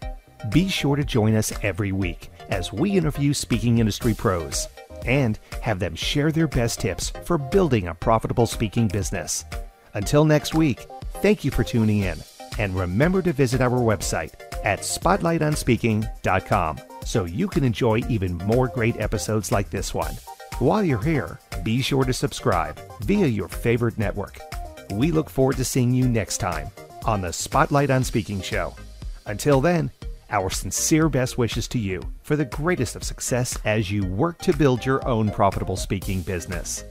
Be 0.51 0.67
sure 0.67 0.95
to 0.95 1.03
join 1.03 1.35
us 1.35 1.53
every 1.63 1.91
week 1.91 2.29
as 2.49 2.73
we 2.73 2.91
interview 2.91 3.33
speaking 3.33 3.79
industry 3.79 4.13
pros 4.13 4.67
and 5.05 5.39
have 5.61 5.79
them 5.79 5.95
share 5.95 6.31
their 6.31 6.47
best 6.47 6.79
tips 6.79 7.11
for 7.23 7.37
building 7.37 7.87
a 7.87 7.95
profitable 7.95 8.45
speaking 8.45 8.87
business. 8.87 9.45
Until 9.93 10.25
next 10.25 10.53
week, 10.53 10.85
thank 11.15 11.45
you 11.45 11.51
for 11.51 11.63
tuning 11.63 11.99
in 11.99 12.17
and 12.59 12.75
remember 12.75 13.21
to 13.21 13.33
visit 13.33 13.61
our 13.61 13.69
website 13.69 14.33
at 14.63 14.79
spotlightonspeaking.com 14.79 16.79
so 17.05 17.25
you 17.25 17.47
can 17.47 17.63
enjoy 17.63 18.01
even 18.09 18.37
more 18.39 18.67
great 18.67 18.97
episodes 18.97 19.51
like 19.51 19.69
this 19.69 19.93
one. 19.93 20.13
While 20.59 20.83
you're 20.83 21.01
here, 21.01 21.39
be 21.63 21.81
sure 21.81 22.03
to 22.03 22.13
subscribe 22.13 22.79
via 23.01 23.27
your 23.27 23.47
favorite 23.47 23.97
network. 23.97 24.39
We 24.91 25.11
look 25.11 25.29
forward 25.29 25.57
to 25.57 25.65
seeing 25.65 25.93
you 25.93 26.07
next 26.07 26.37
time 26.37 26.69
on 27.05 27.21
the 27.21 27.33
Spotlight 27.33 27.89
on 27.89 28.03
Speaking 28.03 28.41
show. 28.41 28.75
Until 29.25 29.61
then, 29.61 29.91
our 30.29 30.49
sincere 30.49 31.09
best 31.09 31.37
wishes 31.37 31.67
to 31.69 31.79
you 31.79 32.01
for 32.23 32.35
the 32.35 32.45
greatest 32.45 32.95
of 32.95 33.03
success 33.03 33.57
as 33.65 33.91
you 33.91 34.05
work 34.05 34.39
to 34.39 34.55
build 34.55 34.85
your 34.85 35.07
own 35.07 35.29
profitable 35.29 35.77
speaking 35.77 36.21
business. 36.21 36.83